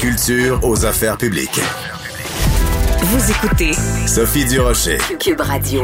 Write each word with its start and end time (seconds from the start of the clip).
culture 0.00 0.60
aux 0.62 0.86
affaires 0.86 1.16
publiques. 1.16 1.60
Vous 3.00 3.30
écoutez 3.32 3.72
Sophie 4.06 4.44
Durocher. 4.44 4.98
Cube 5.18 5.40
Radio. 5.40 5.82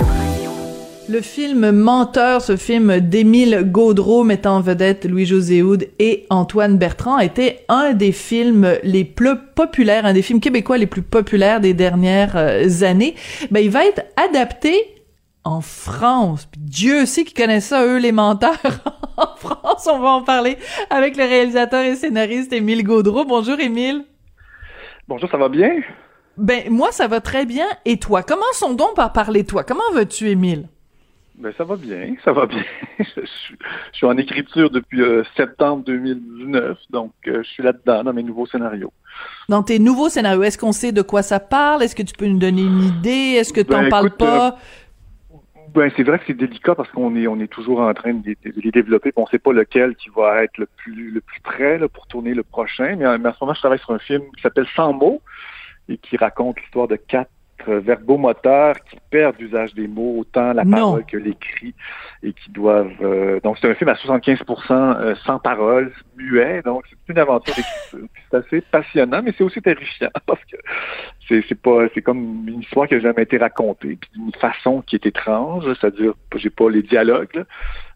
Le 1.09 1.21
film 1.21 1.73
Menteur, 1.73 2.41
ce 2.41 2.57
film 2.57 3.01
d'Émile 3.01 3.63
Gaudreau 3.65 4.23
mettant 4.23 4.59
en 4.59 4.61
vedette 4.61 5.05
Louis-José 5.05 5.63
Houd 5.63 5.89
et 5.99 6.27
Antoine 6.31 6.79
Bertrand, 6.79 7.19
était 7.19 7.65
un 7.69 7.93
des 7.93 8.13
films 8.13 8.79
les 8.85 9.05
plus 9.05 9.37
populaires, 9.57 10.07
un 10.07 10.13
des 10.13 10.23
films 10.23 10.41
québécois 10.41 10.79
les 10.79 10.87
plus 10.87 11.03
populaires 11.03 11.61
des 11.61 11.75
dernières 11.75 12.37
euh, 12.37 12.83
années. 12.83 13.17
Ben, 13.51 13.61
il 13.61 13.71
va 13.71 13.85
être 13.85 14.03
adapté 14.17 14.94
en 15.45 15.61
France. 15.61 16.47
Puis 16.47 16.61
Dieu 16.61 17.07
sait 17.07 17.25
qu'ils 17.25 17.37
connaissent 17.37 17.69
ça, 17.69 17.85
eux, 17.87 17.99
les 17.99 18.13
menteurs. 18.13 18.59
en 19.17 19.37
France, 19.37 19.89
on 19.91 19.99
va 20.01 20.11
en 20.11 20.23
parler 20.23 20.59
avec 20.91 21.17
le 21.17 21.25
réalisateur 21.25 21.83
et 21.83 21.97
scénariste 21.97 22.53
Émile 22.53 22.83
Gaudreau. 22.83 23.25
Bonjour, 23.25 23.61
Émile. 23.61 24.05
Bonjour, 25.07 25.31
ça 25.31 25.37
va 25.37 25.49
bien? 25.49 25.81
Ben, 26.37 26.69
moi, 26.71 26.91
ça 26.91 27.07
va 27.07 27.21
très 27.21 27.47
bien. 27.47 27.67
Et 27.85 27.99
toi? 27.99 28.23
Commençons 28.23 28.75
donc 28.75 28.97
par 28.97 29.13
parler 29.13 29.45
toi? 29.45 29.63
Comment 29.63 29.93
vas-tu, 29.93 30.29
Émile? 30.29 30.69
Ben, 31.37 31.53
ça 31.59 31.65
va 31.65 31.75
bien, 31.75 32.15
ça 32.25 32.33
va 32.33 32.47
bien. 32.47 32.63
je, 32.99 33.05
suis, 33.05 33.57
je 33.93 33.97
suis 33.97 34.07
en 34.07 34.17
écriture 34.17 34.71
depuis 34.71 35.03
euh, 35.03 35.25
septembre 35.37 35.83
2019, 35.85 36.79
donc 36.91 37.11
euh, 37.27 37.43
je 37.43 37.49
suis 37.49 37.63
là-dedans 37.63 38.05
dans 38.05 38.13
mes 38.13 38.23
nouveaux 38.23 38.47
scénarios. 38.47 38.93
Dans 39.49 39.65
tes 39.65 39.81
nouveaux 39.81 40.09
scénarios, 40.09 40.45
est-ce 40.45 40.59
qu'on 40.59 40.73
sait 40.73 40.93
de 40.93 41.03
quoi 41.03 41.23
ça 41.23 41.41
parle? 41.41 41.83
Est-ce 41.83 41.97
que 41.97 42.05
tu 42.05 42.15
peux 42.15 42.27
nous 42.27 42.39
donner 42.39 42.63
une 42.63 42.83
idée? 42.83 43.37
Est-ce 43.37 43.53
que 43.53 43.61
tu 43.61 43.73
n'en 43.73 43.83
Ben, 43.83 43.89
parles 43.89 44.07
écoute, 44.07 44.19
pas? 44.19 44.59
Ben, 45.75 45.91
c'est 45.97 46.05
vrai 46.05 46.21
que 46.21 46.25
c'est 46.29 46.35
délicat 46.35 46.77
parce 46.77 46.89
qu'on 46.91 47.17
est, 47.17 47.27
on 47.27 47.41
est 47.41 47.49
toujours 47.49 47.81
en 47.81 47.93
train 47.95 48.15
de 48.15 48.37
les, 48.45 48.71
développer. 48.71 49.13
On 49.17 49.23
ne 49.23 49.27
sait 49.27 49.41
pas 49.41 49.53
lequel 49.53 49.97
qui 49.97 50.09
va 50.15 50.45
être 50.45 50.57
le 50.59 50.67
plus, 50.67 51.11
le 51.11 51.21
plus 51.21 51.41
près 51.41 51.79
là, 51.79 51.89
pour 51.89 52.07
tourner 52.07 52.33
le 52.33 52.45
prochain. 52.45 52.95
Mais 52.97 53.07
en 53.07 53.17
ce 53.17 53.39
moment, 53.41 53.55
je 53.55 53.59
travaille 53.59 53.81
sur 53.81 53.91
un 53.91 53.99
film 53.99 54.23
qui 54.37 54.43
s'appelle 54.43 54.69
Sans 54.77 54.93
mots 54.93 55.21
et 55.89 55.99
qui 55.99 56.17
raconte 56.17 56.61
l'histoire 56.61 56.87
de 56.87 56.95
quatre 56.95 57.31
verbomoteurs 57.69 58.75
qui 58.91 58.97
perdent 59.11 59.37
l'usage 59.39 59.75
des 59.75 59.87
mots, 59.89 60.17
autant 60.21 60.53
la 60.53 60.65
Non. 60.65 60.77
parole 60.77 61.05
que 61.07 61.17
l'écrit, 61.17 61.75
et 62.23 62.33
qui 62.33 62.51
doivent... 62.51 62.91
euh, 63.03 63.41
donc, 63.41 63.59
c'est 63.61 63.69
un 63.71 63.75
film 63.75 63.91
à 63.91 63.95
75% 63.95 64.73
euh, 64.73 65.15
sans 65.25 65.39
parole, 65.39 65.93
muet, 66.17 66.63
donc 66.65 66.85
c'est 66.89 67.13
une 67.13 67.19
aventure 67.19 67.55
d'écriture. 67.55 68.09
C'est 68.31 68.37
assez 68.37 68.61
passionnant, 68.63 69.23
mais 69.23 69.33
c'est 69.37 69.45
aussi 69.45 69.61
terrifiant, 69.61 70.09
parce 70.27 70.41
que 70.51 70.57
c'est 71.29 71.45
c'est 71.49 71.61
pas 71.61 71.87
c'est 71.95 72.03
comme 72.03 72.45
une 72.49 72.61
histoire 72.61 72.87
qui 72.89 72.95
a 72.95 73.01
jamais 73.01 73.23
été 73.23 73.37
racontée, 73.39 73.97
puis 74.01 74.11
d'une 74.15 74.33
façon 74.35 74.83
qui 74.83 74.97
est 74.97 75.07
étrange, 75.07 75.65
c'est-à-dire 75.81 76.13
j'ai 76.37 76.51
pas 76.51 76.69
les 76.71 76.83
dialogues, 76.83 77.35
là. 77.35 77.43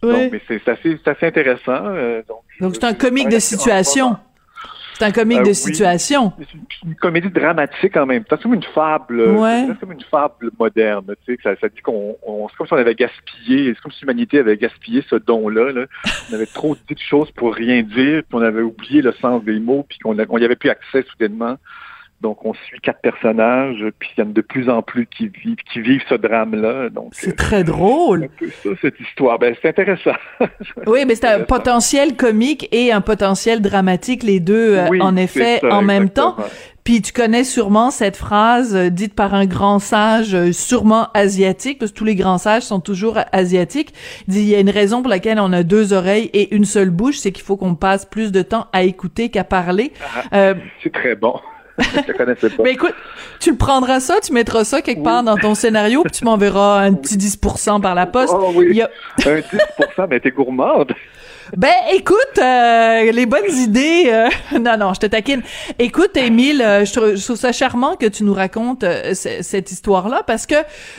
Oui. 0.02 0.12
donc, 0.12 0.32
mais 0.32 0.40
c'est 0.46 0.60
c'est 0.64 0.70
assez, 0.70 0.98
c'est 1.02 1.10
assez 1.10 1.26
intéressant. 1.26 1.84
euh, 1.86 2.22
donc, 2.28 2.42
Donc, 2.60 2.74
c'est 2.74 2.84
un 2.84 2.94
comique 2.94 3.28
de 3.28 3.38
situation. 3.38 4.16
C'est 4.98 5.04
un 5.04 5.12
comique 5.12 5.38
Euh, 5.38 5.42
de 5.42 5.48
oui. 5.48 5.54
situation. 5.54 6.32
c'est 6.38 6.46
une, 6.84 6.94
comédie 6.96 7.30
dramatique 7.30 7.96
en 7.96 8.04
même 8.06 8.24
temps. 8.24 8.36
C'est 8.36 8.42
comme 8.42 8.54
une 8.54 8.62
fable. 8.64 9.20
Ouais. 9.20 9.66
C'est 9.68 9.78
comme 9.78 9.92
une 9.92 10.02
fable 10.10 10.50
moderne. 10.58 11.04
Tu 11.24 11.34
sais, 11.36 11.40
ça, 11.42 11.54
ça 11.60 11.68
dit 11.68 11.80
qu'on, 11.82 12.16
on- 12.26 12.48
c'est 12.48 12.56
comme 12.56 12.66
si 12.66 12.72
on 12.72 12.76
avait 12.76 12.94
gaspillé, 12.96 13.72
c'est 13.74 13.80
comme 13.80 13.92
si 13.92 14.00
l'humanité 14.00 14.40
avait 14.40 14.56
gaspillé 14.56 15.04
ce 15.08 15.14
don-là. 15.16 15.72
là. 15.72 15.86
On 16.30 16.34
avait 16.34 16.46
trop 16.46 16.74
dit 16.74 16.94
de 16.94 17.00
choses 17.00 17.30
pour 17.32 17.54
rien 17.54 17.82
dire, 17.82 18.22
puis 18.22 18.32
on 18.32 18.42
avait 18.42 18.62
oublié 18.62 19.00
le 19.02 19.12
sens 19.12 19.44
des 19.44 19.60
mots, 19.60 19.86
puis 19.88 19.98
qu'on 20.00 20.18
a- 20.18 20.24
on 20.28 20.38
y 20.38 20.44
avait 20.44 20.56
plus 20.56 20.70
accès 20.70 21.04
soudainement. 21.10 21.56
Donc, 22.20 22.44
on 22.44 22.52
suit 22.52 22.80
quatre 22.80 23.00
personnages, 23.00 23.84
puis 23.98 24.10
il 24.16 24.20
y 24.20 24.26
en 24.26 24.30
a 24.30 24.32
de 24.32 24.40
plus 24.40 24.68
en 24.68 24.82
plus 24.82 25.06
qui 25.06 25.28
vivent, 25.28 25.56
qui 25.72 25.80
vivent 25.80 26.02
ce 26.08 26.14
drame-là. 26.14 26.88
Donc, 26.90 27.10
C'est 27.12 27.30
euh, 27.30 27.36
très 27.36 27.62
drôle. 27.64 28.24
un 28.24 28.28
peu 28.38 28.50
ça, 28.50 28.70
cette 28.82 28.98
histoire. 29.00 29.38
Ben, 29.38 29.54
c'est 29.60 29.68
intéressant. 29.68 30.16
Oui, 30.86 31.04
mais 31.06 31.14
c'est 31.14 31.26
un 31.26 31.40
potentiel 31.40 32.16
comique 32.16 32.68
et 32.72 32.92
un 32.92 33.00
potentiel 33.00 33.60
dramatique, 33.60 34.22
les 34.22 34.40
deux, 34.40 34.76
euh, 34.76 34.88
Oui, 34.90 35.00
en 35.00 35.16
effet, 35.16 35.58
ça, 35.60 35.68
en 35.74 35.82
même 35.82 36.08
temps. 36.08 36.36
Puis 36.88 37.02
tu 37.02 37.12
connais 37.12 37.44
sûrement 37.44 37.90
cette 37.90 38.16
phrase 38.16 38.74
euh, 38.74 38.88
dite 38.88 39.14
par 39.14 39.34
un 39.34 39.44
grand 39.44 39.78
sage, 39.78 40.34
euh, 40.34 40.52
sûrement 40.52 41.08
asiatique, 41.12 41.78
parce 41.78 41.92
que 41.92 41.96
tous 41.98 42.06
les 42.06 42.14
grands 42.14 42.38
sages 42.38 42.62
sont 42.62 42.80
toujours 42.80 43.18
asiatiques. 43.32 43.92
Il 44.26 44.32
dit, 44.32 44.40
il 44.40 44.48
y 44.48 44.54
a 44.54 44.58
une 44.60 44.70
raison 44.70 45.02
pour 45.02 45.10
laquelle 45.10 45.38
on 45.38 45.52
a 45.52 45.64
deux 45.64 45.92
oreilles 45.92 46.30
et 46.32 46.54
une 46.54 46.64
seule 46.64 46.88
bouche, 46.88 47.18
c'est 47.18 47.30
qu'il 47.30 47.44
faut 47.44 47.58
qu'on 47.58 47.74
passe 47.74 48.06
plus 48.06 48.32
de 48.32 48.40
temps 48.40 48.68
à 48.72 48.84
écouter 48.84 49.28
qu'à 49.28 49.44
parler. 49.44 49.92
Euh, 50.32 50.54
C'est 50.82 50.90
très 50.90 51.14
bon. 51.14 51.34
Je 51.78 52.12
ne 52.12 52.16
connaissais 52.16 52.50
pas. 52.50 52.62
ben 52.62 52.72
écoute, 52.72 52.94
tu 53.40 53.50
le 53.50 53.56
prendras 53.56 54.00
ça, 54.00 54.16
tu 54.20 54.32
mettras 54.32 54.64
ça 54.64 54.82
quelque 54.82 55.02
part 55.02 55.22
dans 55.22 55.36
ton 55.36 55.54
scénario, 55.54 56.02
puis 56.02 56.10
tu 56.12 56.24
m'enverras 56.24 56.80
un 56.80 56.92
petit 56.94 57.16
10% 57.16 57.80
par 57.80 57.94
la 57.94 58.06
poste. 58.06 58.34
Oh 58.36 58.52
oui. 58.54 58.66
Il 58.70 58.76
y 58.76 58.82
a- 58.82 58.90
Un 59.26 59.36
10 59.36 59.44
mais 60.10 60.20
t'es 60.20 60.30
gourmande. 60.30 60.92
Ben, 61.56 61.72
écoute, 61.92 62.16
euh, 62.38 63.10
les 63.12 63.26
bonnes 63.26 63.50
idées. 63.52 64.04
euh, 64.12 64.28
non, 64.58 64.76
non, 64.78 64.94
je 64.94 65.00
te 65.00 65.06
taquine. 65.06 65.42
Écoute, 65.78 66.16
Émile, 66.16 66.60
euh, 66.62 66.84
je, 66.84 66.92
trouve, 66.92 67.14
je 67.16 67.24
trouve 67.24 67.36
ça 67.36 67.52
charmant 67.52 67.96
que 67.96 68.06
tu 68.06 68.24
nous 68.24 68.34
racontes 68.34 68.84
euh, 68.84 69.14
cette 69.14 69.72
histoire-là 69.72 70.22
parce 70.26 70.46
que, 70.46 70.56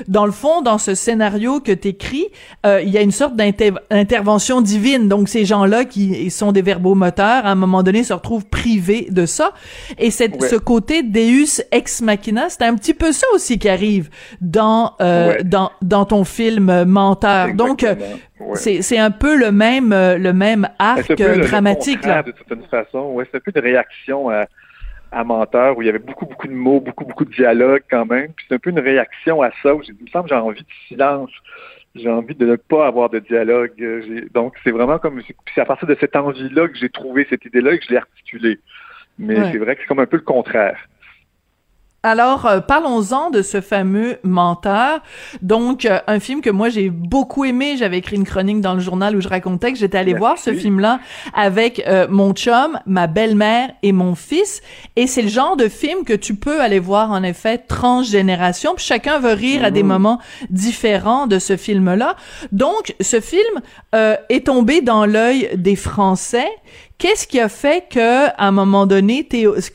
dans 0.07 0.25
le 0.25 0.31
fond, 0.31 0.61
dans 0.61 0.77
ce 0.77 0.95
scénario 0.95 1.59
que 1.59 1.71
t'écris, 1.71 2.25
euh, 2.65 2.81
il 2.81 2.89
y 2.89 2.97
a 2.97 3.01
une 3.01 3.11
sorte 3.11 3.35
d'inter- 3.35 3.73
d'intervention 3.91 4.61
divine. 4.61 5.07
Donc, 5.07 5.29
ces 5.29 5.45
gens-là 5.45 5.85
qui 5.85 6.29
sont 6.31 6.51
des 6.51 6.61
verbomoteurs, 6.61 7.45
à 7.45 7.49
un 7.51 7.55
moment 7.55 7.83
donné, 7.83 8.03
se 8.03 8.13
retrouvent 8.13 8.45
privés 8.45 9.07
de 9.09 9.25
ça. 9.25 9.51
Et 9.97 10.11
cette, 10.11 10.41
Ouais. 10.41 10.47
ce 10.49 10.55
côté 10.55 11.03
Deus 11.03 11.61
ex 11.71 12.01
machina, 12.01 12.49
c'est 12.49 12.63
un 12.63 12.75
petit 12.75 12.93
peu 12.93 13.11
ça 13.11 13.27
aussi 13.33 13.59
qui 13.59 13.69
arrive 13.69 14.09
dans 14.41 14.93
euh, 15.01 15.29
Ouais. 15.29 15.43
dans 15.43 15.71
dans 15.81 16.05
ton 16.05 16.23
film 16.23 16.83
Menteur. 16.85 17.53
Donc, 17.53 17.83
euh, 17.83 17.91
Exactement. 17.93 18.19
Ouais. 18.39 18.55
c'est 18.55 18.81
c'est 18.81 18.97
un 18.97 19.11
peu 19.11 19.37
le 19.37 19.51
même 19.51 19.91
euh, 19.93 20.17
le 20.17 20.33
même 20.33 20.61
Ben, 20.61 20.69
arc 20.79 21.07
peu 21.15 21.23
euh, 21.23 21.35
le- 21.35 21.45
dramatique 21.45 22.05
là. 22.05 22.23
De 22.23 22.31
certaine 22.31 22.63
façon, 22.67 23.11
ouais, 23.13 23.25
c'est 23.29 23.37
un 23.37 23.41
peu 23.41 23.51
de 23.51 23.59
réaction 23.59 24.29
à, 24.29 24.45
à 25.11 25.23
menteur 25.23 25.77
où 25.77 25.81
il 25.81 25.85
y 25.85 25.89
avait 25.89 25.99
beaucoup, 25.99 26.25
beaucoup 26.25 26.47
de 26.47 26.53
mots, 26.53 26.79
beaucoup, 26.79 27.05
beaucoup 27.05 27.25
de 27.25 27.31
dialogues 27.33 27.83
quand 27.89 28.05
même. 28.05 28.31
Puis 28.33 28.45
c'est 28.47 28.55
un 28.55 28.59
peu 28.59 28.69
une 28.69 28.79
réaction 28.79 29.41
à 29.41 29.49
ça 29.61 29.75
où 29.75 29.83
j'ai- 29.83 29.93
il 29.99 30.05
me 30.05 30.09
semble 30.09 30.29
j'ai 30.29 30.35
envie 30.35 30.61
de 30.61 30.67
silence. 30.87 31.31
J'ai 31.95 32.09
envie 32.09 32.35
de 32.35 32.45
ne 32.45 32.55
pas 32.55 32.85
avoir 32.87 33.09
de 33.09 33.17
dialogue. 33.19 33.71
Donc 34.33 34.53
c'est 34.63 34.71
vraiment 34.71 34.99
comme 34.99 35.21
c'est 35.55 35.61
à 35.61 35.65
partir 35.65 35.87
de 35.87 35.97
cette 35.99 36.15
envie-là 36.15 36.67
que 36.67 36.77
j'ai 36.77 36.89
trouvé 36.89 37.25
cette 37.29 37.43
idée-là 37.45 37.73
et 37.73 37.79
que 37.79 37.85
je 37.85 37.89
l'ai 37.91 37.97
articulée. 37.97 38.59
Mais 39.17 39.37
Ouais. 39.39 39.51
c'est 39.51 39.57
vrai 39.57 39.75
que 39.75 39.81
c'est 39.81 39.87
comme 39.87 39.99
un 39.99 40.05
peu 40.05 40.17
le 40.17 40.23
contraire. 40.23 40.77
Alors, 42.01 42.45
euh, 42.45 42.61
parlons-en 42.61 43.29
de 43.29 43.41
ce 43.41 43.59
fameux 43.59 44.19
menteur. 44.23 45.01
Donc, 45.41 45.83
euh, 45.83 45.99
un 46.07 46.21
film 46.21 46.39
que 46.39 46.49
moi 46.49 46.69
j'ai 46.69 46.89
beaucoup 46.89 47.43
aimé. 47.43 47.75
J'avais 47.77 47.97
écrit 47.97 48.15
une 48.15 48.23
chronique 48.23 48.61
dans 48.61 48.73
le 48.73 48.79
journal 48.79 49.17
où 49.17 49.21
je 49.21 49.27
racontais 49.27 49.73
que 49.73 49.77
j'étais 49.77 49.97
allée 49.97 50.13
Merci. 50.13 50.19
voir 50.19 50.37
ce 50.37 50.53
film-là 50.53 51.01
avec 51.33 51.83
euh, 51.87 52.07
mon 52.09 52.31
chum, 52.31 52.79
ma 52.85 53.07
belle-mère 53.07 53.71
et 53.83 53.91
mon 53.91 54.15
fils. 54.15 54.61
Et 54.95 55.07
c'est 55.07 55.21
le 55.21 55.27
genre 55.27 55.57
de 55.57 55.67
film 55.67 56.05
que 56.05 56.13
tu 56.13 56.35
peux 56.35 56.61
aller 56.61 56.79
voir 56.79 57.11
en 57.11 57.21
effet 57.21 57.57
transgénération. 57.57 58.75
Puis 58.75 58.85
chacun 58.85 59.19
veut 59.19 59.33
rire 59.33 59.65
à 59.65 59.71
des 59.71 59.83
Mhm. 59.83 59.89
moments 59.89 60.19
différents 60.49 61.27
de 61.27 61.37
ce 61.37 61.57
film-là. 61.57 62.15
Donc, 62.53 62.95
ce 63.01 63.19
film 63.19 63.61
euh, 63.93 64.15
est 64.29 64.45
tombé 64.45 64.79
dans 64.81 65.05
l'œil 65.05 65.49
des 65.55 65.75
Français. 65.75 66.47
Qu'est-ce 66.97 67.27
qui 67.27 67.39
a 67.39 67.47
fait 67.47 67.85
que, 67.89 68.27
à 68.27 68.47
un 68.47 68.51
moment 68.51 68.85
donné, 68.85 69.25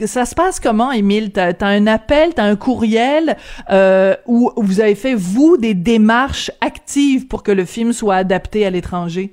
ça 0.05 0.27
se 0.27 0.35
passe 0.35 0.61
comment, 0.61 0.93
Émile? 0.93 1.33
T'as, 1.33 1.55
t'as 1.55 1.69
un 1.69 1.87
appel, 1.87 2.14
t'as 2.35 2.45
un 2.45 2.57
courriel, 2.57 3.37
euh, 3.71 4.15
où 4.27 4.53
vous 4.57 4.81
avez 4.81 4.95
fait, 4.95 5.15
vous, 5.15 5.57
des 5.57 5.75
démarches 5.75 6.51
actives 6.61 7.27
pour 7.27 7.43
que 7.43 7.53
le 7.53 7.65
film 7.65 7.93
soit 7.93 8.17
adapté 8.17 8.67
à 8.67 8.71
l'étranger? 8.71 9.33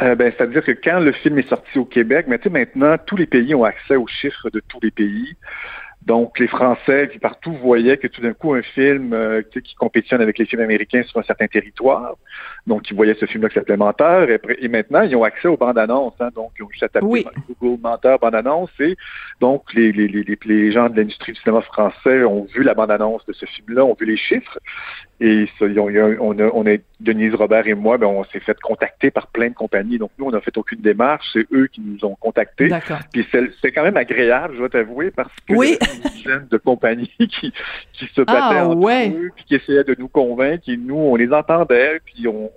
Euh, 0.00 0.14
ben, 0.14 0.32
c'est-à-dire 0.36 0.64
que 0.64 0.72
quand 0.72 1.00
le 1.00 1.12
film 1.12 1.38
est 1.38 1.48
sorti 1.48 1.78
au 1.78 1.84
Québec, 1.84 2.26
tu 2.28 2.38
sais, 2.42 2.48
maintenant, 2.48 2.96
tous 3.04 3.16
les 3.16 3.26
pays 3.26 3.54
ont 3.54 3.64
accès 3.64 3.96
aux 3.96 4.06
chiffres 4.06 4.48
de 4.50 4.62
tous 4.68 4.78
les 4.82 4.90
pays. 4.90 5.36
Donc, 6.06 6.38
les 6.38 6.48
Français 6.48 7.10
qui 7.12 7.18
partout 7.18 7.52
voyaient 7.52 7.96
que 7.96 8.08
tout 8.08 8.22
d'un 8.22 8.32
coup, 8.32 8.54
un 8.54 8.62
film 8.62 9.12
euh, 9.12 9.42
tu 9.52 9.62
qui 9.62 9.74
compétitionne 9.76 10.20
avec 10.20 10.38
les 10.38 10.46
films 10.46 10.62
américains 10.62 11.02
sur 11.04 11.20
un 11.20 11.22
certain 11.22 11.46
territoire, 11.46 12.16
donc 12.66 12.90
ils 12.90 12.94
voyaient 12.96 13.14
ce 13.18 13.26
film-là 13.26 13.48
qui 13.48 13.54
s'appelait 13.56 13.76
Menteur, 13.76 14.28
et, 14.30 14.40
et 14.60 14.68
maintenant, 14.68 15.02
ils 15.02 15.16
ont 15.16 15.24
accès 15.24 15.48
aux 15.48 15.56
bandes 15.56 15.78
annonces. 15.78 16.14
Hein, 16.20 16.28
donc, 16.34 16.52
ils 16.58 16.62
ont 16.62 16.68
juste 16.70 16.84
à 16.84 16.88
taper 16.88 17.06
Oui. 17.06 17.26
Google 17.60 17.80
Menteur, 17.82 18.18
bande 18.18 18.34
annonce, 18.34 18.70
et 18.80 18.96
donc 19.40 19.72
les, 19.74 19.90
les, 19.92 20.06
les, 20.08 20.22
les, 20.22 20.38
les 20.44 20.72
gens 20.72 20.88
de 20.88 20.96
l'industrie 20.96 21.32
du 21.32 21.40
cinéma 21.40 21.62
français 21.62 22.22
ont 22.24 22.44
vu 22.54 22.62
la 22.62 22.74
bande 22.74 22.90
annonce 22.90 23.24
de 23.26 23.32
ce 23.32 23.46
film-là, 23.46 23.84
ont 23.84 23.96
vu 23.98 24.06
les 24.06 24.16
chiffres, 24.16 24.58
et 25.20 25.46
ça, 25.58 25.66
ils 25.66 25.78
ont, 25.78 25.88
ils 25.88 26.00
ont- 26.00 26.16
on, 26.20 26.38
a, 26.38 26.50
on 26.52 26.66
a 26.66 26.76
Denise 26.98 27.34
Robert 27.34 27.66
et 27.68 27.74
moi, 27.74 27.96
ben, 27.98 28.06
on 28.08 28.24
s'est 28.24 28.40
fait 28.40 28.58
contacter 28.60 29.10
par 29.12 29.28
plein 29.28 29.48
de 29.48 29.54
compagnies. 29.54 29.98
Donc, 29.98 30.10
nous, 30.18 30.26
on 30.26 30.30
n'a 30.30 30.40
fait 30.40 30.56
aucune 30.56 30.80
démarche. 30.80 31.24
C'est 31.32 31.46
eux 31.52 31.66
qui 31.68 31.80
nous 31.80 32.04
ont 32.04 32.14
contactés. 32.16 32.68
D'accord. 32.68 32.98
Puis 33.12 33.26
c'est 33.32 33.70
quand 33.72 33.82
même 33.84 33.96
agréable, 33.96 34.54
je 34.54 34.58
dois 34.58 34.68
t'avouer, 34.68 35.10
parce 35.12 35.32
que 35.48 35.54
Oui. 35.54 35.76
il 35.80 35.86
y 35.86 35.90
a 35.90 35.94
une 35.94 36.10
dizaine 36.16 36.48
de 36.50 36.56
compagnies 36.58 37.10
qui, 37.18 37.52
qui 37.92 38.06
se 38.14 38.20
battaient 38.22 38.56
Ah, 38.58 38.66
entre 38.68 38.76
ouais. 38.78 39.10
eux, 39.10 39.30
puis 39.36 39.44
qui 39.44 39.54
essayaient 39.56 39.84
de 39.84 39.94
nous 39.98 40.08
convaincre. 40.08 40.64
Et 40.68 40.76
nous, 40.76 40.96
on 40.96 41.14
les 41.16 41.32
entendait, 41.32 42.00
puis 42.04 42.26
on, 42.26 42.50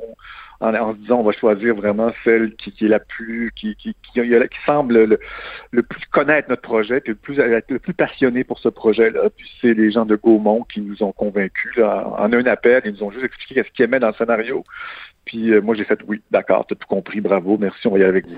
en, 0.62 0.94
se 0.94 0.98
disant, 1.00 1.20
on 1.20 1.24
va 1.24 1.32
choisir 1.32 1.76
vraiment 1.76 2.12
celle 2.24 2.56
qui, 2.56 2.74
est 2.86 2.88
la 2.88 3.00
plus, 3.00 3.52
qui, 3.56 3.76
qui, 3.76 3.96
qui, 4.14 4.22
semble 4.66 5.04
le, 5.04 5.84
plus 5.84 6.06
connaître 6.12 6.50
notre 6.50 6.62
projet, 6.62 7.02
puis 7.02 7.12
le 7.12 7.18
plus, 7.18 7.36
le 7.38 7.80
plus 7.80 7.94
passionné 7.94 8.44
pour 8.44 8.60
ce 8.60 8.70
projet-là. 8.70 9.30
Puis 9.36 9.50
c'est 9.62 9.74
les 9.74 9.92
gens 9.92 10.06
de 10.06 10.16
Gaumont 10.16 10.64
qui 10.64 10.82
nous 10.82 11.04
ont 11.04 11.12
convaincus. 11.12 11.76
Là, 11.76 12.08
en 12.18 12.32
un 12.32 12.46
appel, 12.46 12.82
ils 12.86 12.94
nous 12.94 13.04
ont 13.04 13.12
juste 13.12 13.26
expliqué 13.26 13.64
ce 13.64 13.70
qu'ils 13.72 13.86
aimaient 13.86 14.00
dans 14.00 14.10
le 14.10 14.14
scénario. 14.14 14.64
Puis 15.26 15.50
euh, 15.52 15.60
moi, 15.62 15.74
j'ai 15.76 15.84
fait 15.86 15.98
oui, 16.08 16.22
d'accord, 16.30 16.66
t'as 16.70 16.76
tout 16.76 16.88
compris, 16.88 17.20
bravo, 17.20 17.58
merci, 17.60 17.88
on 17.88 17.92
va 17.92 17.98
y 17.98 18.02
aller 18.02 18.10
avec 18.10 18.28
vous. 18.28 18.38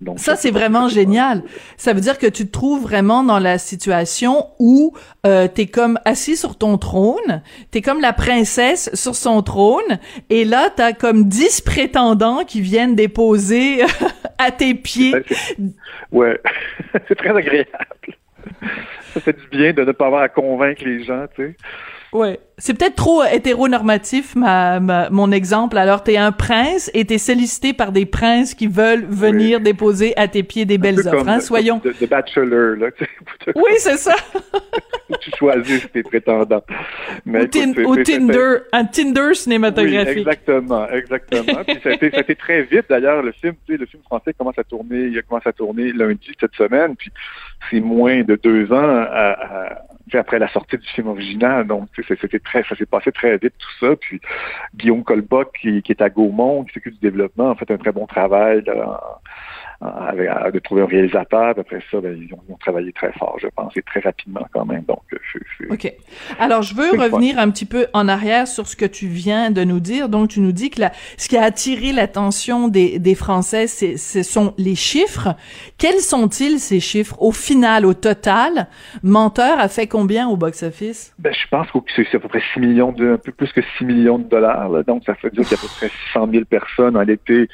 Donc 0.00 0.20
Ça, 0.20 0.36
c'est 0.36 0.52
vraiment 0.52 0.88
génial. 0.88 1.42
Ça 1.76 1.92
veut 1.92 2.00
dire 2.00 2.18
que 2.18 2.26
tu 2.28 2.46
te 2.46 2.52
trouves 2.52 2.82
vraiment 2.82 3.24
dans 3.24 3.40
la 3.40 3.58
situation 3.58 4.46
où 4.60 4.94
euh, 5.26 5.48
t'es 5.48 5.66
comme 5.66 5.98
assis 6.04 6.36
sur 6.36 6.56
ton 6.56 6.78
trône, 6.78 7.42
t'es 7.72 7.80
comme 7.82 8.00
la 8.00 8.12
princesse 8.12 8.90
sur 8.94 9.16
son 9.16 9.42
trône, 9.42 9.98
et 10.30 10.44
là, 10.44 10.70
t'as 10.74 10.92
comme 10.92 11.24
dix 11.28 11.60
prétendants 11.60 12.44
qui 12.44 12.60
viennent 12.60 12.94
déposer 12.94 13.82
à 14.38 14.50
tes 14.52 14.74
pieds. 14.74 15.14
Ouais, 15.14 15.24
c'est- 15.28 15.56
Ouais, 16.12 16.40
c'est 17.08 17.14
très 17.16 17.36
agréable. 17.36 17.68
Ça 19.14 19.20
fait 19.20 19.32
du 19.32 19.48
bien 19.48 19.72
de 19.72 19.84
ne 19.84 19.92
pas 19.92 20.06
avoir 20.06 20.22
à 20.22 20.28
convaincre 20.28 20.82
les 20.84 21.02
gens, 21.04 21.26
tu 21.34 21.42
sais. 21.42 21.56
Ouais. 22.12 22.40
C'est 22.58 22.76
peut-être 22.76 22.96
trop 22.96 23.22
hétéronormatif, 23.24 24.34
ma, 24.34 24.80
ma- 24.80 25.08
mon 25.10 25.30
exemple. 25.32 25.78
Alors, 25.78 26.02
t'es 26.02 26.16
un 26.16 26.32
prince 26.32 26.90
et 26.92 27.04
t'es 27.04 27.18
sollicité 27.18 27.72
par 27.72 27.92
des 27.92 28.04
princes 28.04 28.54
qui 28.54 28.66
veulent 28.66 29.06
venir 29.08 29.60
déposer 29.60 30.14
à 30.18 30.28
tes 30.28 30.42
pieds 30.42 30.64
des 30.66 30.74
Un 30.74 30.78
belles 30.78 31.08
offres. 31.08 31.28
hein, 31.28 31.40
soyons. 31.40 31.80
De, 31.82 31.94
de 31.98 32.06
bachelor, 32.06 32.76
là, 32.76 32.88
Oui, 33.54 33.70
c'est 33.78 33.96
ça. 33.96 34.14
tu 35.20 35.30
choisis 35.38 35.90
tes 35.92 36.02
prétendants. 36.02 36.62
Mais 37.24 37.46
tin- 37.48 37.72
Tinder, 37.72 38.58
un 38.72 38.84
Tinder 38.84 39.28
Oui, 39.28 39.36
cinématographique. 39.36 40.18
exactement, 40.18 40.88
exactement. 40.90 41.64
Puis 41.66 41.78
ça 41.82 41.88
a, 41.90 41.92
été, 41.92 42.10
ça 42.10 42.18
a 42.18 42.20
été 42.20 42.34
très 42.36 42.62
vite 42.62 42.84
d'ailleurs. 42.90 43.22
Le 43.22 43.32
film, 43.32 43.54
tu 43.66 43.72
sais, 43.72 43.78
le 43.78 43.86
film 43.86 44.02
français 44.02 44.34
commence 44.36 44.58
à 44.58 44.64
tourner, 44.64 45.04
il 45.06 45.18
a 45.18 45.22
commencé 45.22 45.48
à 45.48 45.52
tourner 45.52 45.92
lundi 45.92 46.30
cette 46.38 46.54
semaine, 46.54 46.94
puis 46.96 47.10
c'est 47.68 47.80
moins 47.80 48.22
de 48.22 48.36
deux 48.36 48.72
ans 48.72 49.06
après 50.14 50.38
la 50.38 50.48
sortie 50.48 50.76
du 50.76 50.86
film 50.88 51.08
original. 51.08 51.66
Donc, 51.66 51.88
c'était 52.06 52.38
très, 52.40 52.62
ça 52.64 52.74
s'est 52.76 52.86
passé 52.86 53.12
très 53.12 53.36
vite 53.38 53.54
tout 53.58 53.86
ça. 53.86 53.94
Puis 53.96 54.20
Guillaume 54.74 55.04
Colboc, 55.04 55.56
qui, 55.60 55.82
est 55.88 56.02
à 56.02 56.08
Gaumont, 56.08 56.64
qui 56.64 56.74
s'occupe 56.74 56.94
du 56.94 57.00
développement, 57.00 57.50
a 57.50 57.54
fait 57.54 57.70
un 57.70 57.76
très 57.78 57.92
bon 57.92 58.06
travail 58.06 58.64
en- 58.68 58.98
avec- 59.80 60.28
à- 60.28 60.50
de 60.50 60.58
trouver 60.58 60.82
un 60.82 60.86
réalisateur. 60.86 61.54
Après 61.58 61.80
ça, 61.90 62.00
ben, 62.00 62.16
ils, 62.16 62.32
ont, 62.34 62.40
ils 62.48 62.52
ont 62.52 62.58
travaillé 62.58 62.92
très 62.92 63.12
fort, 63.12 63.36
je 63.40 63.46
pense, 63.54 63.76
et 63.76 63.82
très 63.82 64.00
rapidement 64.00 64.46
quand 64.52 64.64
même. 64.66 64.82
Donc, 64.82 65.00
euh, 65.12 65.18
c'est- 65.32 65.40
c'est- 65.58 65.72
OK. 65.72 65.92
Alors, 66.38 66.62
je 66.62 66.74
veux 66.74 66.90
revenir 66.90 67.38
un 67.38 67.50
petit 67.50 67.64
peu 67.64 67.86
en 67.94 68.06
arrière 68.08 68.46
sur 68.46 68.66
ce 68.66 68.76
que 68.76 68.84
tu 68.84 69.06
viens 69.06 69.50
de 69.50 69.64
nous 69.64 69.80
dire. 69.80 70.08
Donc, 70.08 70.28
tu 70.30 70.40
nous 70.40 70.52
dis 70.52 70.70
que 70.70 70.80
la, 70.80 70.92
ce 71.16 71.28
qui 71.28 71.36
a 71.36 71.42
attiré 71.44 71.92
l'attention 71.92 72.68
des, 72.68 72.98
des 72.98 73.14
Français, 73.14 73.66
c'est, 73.66 73.96
ce 73.96 74.22
sont 74.22 74.52
les 74.58 74.74
chiffres. 74.74 75.34
Quels 75.78 76.00
sont-ils, 76.00 76.58
ces 76.58 76.80
chiffres? 76.80 77.16
Au 77.20 77.32
final, 77.32 77.86
au 77.86 77.94
total, 77.94 78.68
Menteur 79.02 79.58
a 79.60 79.68
fait 79.68 79.86
combien 79.86 80.28
au 80.28 80.36
box-office? 80.36 81.14
Ben, 81.18 81.32
je 81.32 81.48
pense 81.48 81.68
que 81.70 81.78
c'est 81.96 82.14
à 82.14 82.18
peu 82.20 82.28
près 82.28 82.42
6 82.52 82.60
millions 82.60 82.92
de, 82.92 83.12
un 83.14 83.18
peu 83.18 83.32
plus 83.32 83.50
que 83.52 83.60
6 83.78 83.84
millions 83.84 84.18
de 84.18 84.24
dollars. 84.24 84.68
là. 84.68 84.82
Donc, 84.82 85.04
ça 85.06 85.14
veut 85.22 85.30
dire 85.30 85.42
qu'il 85.48 85.52
y 85.52 85.54
a 85.54 85.58
à 85.58 85.62
peu 85.62 85.68
près 85.78 85.90
600 86.12 86.28
000 86.30 86.44
personnes 86.44 86.96
en 86.96 87.02
l'été 87.02 87.48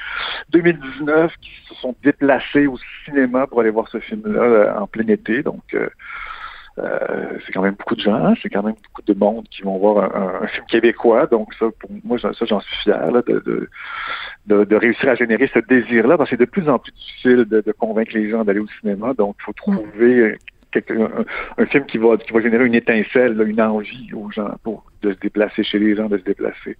2019 0.50 1.32
qui 1.40 1.50
se 1.69 1.75
sont 1.81 1.94
déplacées 2.02 2.15
au 2.20 2.78
cinéma 3.04 3.46
pour 3.46 3.60
aller 3.60 3.70
voir 3.70 3.88
ce 3.88 3.98
film-là 3.98 4.40
euh, 4.42 4.74
en 4.78 4.86
plein 4.86 5.06
été. 5.08 5.42
Donc, 5.42 5.62
euh, 5.74 5.88
euh, 6.78 7.38
c'est 7.44 7.52
quand 7.52 7.62
même 7.62 7.74
beaucoup 7.74 7.94
de 7.94 8.00
gens, 8.00 8.14
hein. 8.14 8.34
c'est 8.42 8.50
quand 8.50 8.62
même 8.62 8.74
beaucoup 8.74 9.02
de 9.02 9.14
monde 9.18 9.46
qui 9.48 9.62
vont 9.62 9.78
voir 9.78 10.14
un, 10.14 10.42
un- 10.42 10.46
film 10.46 10.66
québécois. 10.66 11.26
Donc, 11.26 11.54
ça, 11.54 11.66
pour 11.80 11.90
moi, 12.04 12.18
ça, 12.18 12.30
j'en 12.42 12.60
suis 12.60 12.76
fier 12.82 13.10
là, 13.10 13.22
de, 13.26 13.68
de, 14.46 14.64
de, 14.64 14.76
réussir 14.76 15.08
à 15.08 15.14
générer 15.14 15.50
ce 15.52 15.58
désir-là, 15.60 16.18
parce 16.18 16.28
que 16.28 16.36
c'est 16.36 16.44
de 16.44 16.50
plus 16.50 16.68
en 16.68 16.78
plus 16.78 16.92
difficile 16.92 17.44
de, 17.46 17.62
de 17.62 17.72
convaincre 17.72 18.12
les 18.14 18.28
gens 18.28 18.44
d'aller 18.44 18.60
au 18.60 18.69
cinéma. 18.80 19.14
Donc, 19.14 19.36
il 19.40 19.44
faut 19.44 19.54
trouver 19.54 20.36
un, 20.90 21.24
un 21.58 21.66
film 21.66 21.86
qui 21.86 21.98
va, 21.98 22.16
qui 22.19 22.32
va 22.32 22.40
générer 22.40 22.66
une 22.66 22.74
étincelle, 22.74 23.36
là, 23.36 23.44
une 23.44 23.60
envie 23.60 24.12
aux 24.12 24.30
gens 24.30 24.50
pour 24.62 24.84
de 25.02 25.12
se 25.12 25.19
déplacer 25.19 25.62
chez 25.62 25.78
les 25.78 25.96
gens, 25.96 26.08
de 26.08 26.19
se 26.19 26.24
déplacer. 26.24 26.76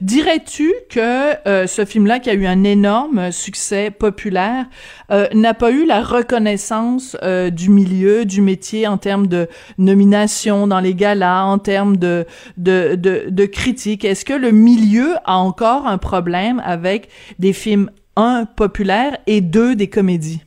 Dirais-tu 0.00 0.72
que 0.90 1.48
euh, 1.48 1.66
ce 1.66 1.84
film-là, 1.84 2.18
qui 2.18 2.30
a 2.30 2.34
eu 2.34 2.46
un 2.46 2.64
énorme 2.64 3.32
succès 3.32 3.90
populaire, 3.90 4.66
euh, 5.10 5.26
n'a 5.32 5.54
pas 5.54 5.70
eu 5.70 5.86
la 5.86 6.02
reconnaissance 6.02 7.16
euh, 7.22 7.50
du 7.50 7.70
milieu, 7.70 8.24
du 8.24 8.42
métier 8.42 8.86
en 8.86 8.98
termes 8.98 9.26
de 9.26 9.48
nomination 9.78 10.66
dans 10.66 10.80
les 10.80 10.94
galas, 10.94 11.44
en 11.44 11.58
termes 11.58 11.96
de 11.96 12.26
de, 12.56 12.96
de, 12.96 13.46
critiques? 13.46 14.04
Est-ce 14.04 14.24
que 14.24 14.34
le 14.34 14.50
milieu 14.50 15.14
a 15.24 15.36
encore 15.36 15.86
un 15.86 15.98
problème 15.98 16.62
avec 16.64 17.08
des 17.38 17.52
films 17.52 17.90
un 18.16 18.44
populaires 18.44 19.16
et 19.26 19.40
deux 19.40 19.74
des 19.74 19.88
comédies? 19.88 20.42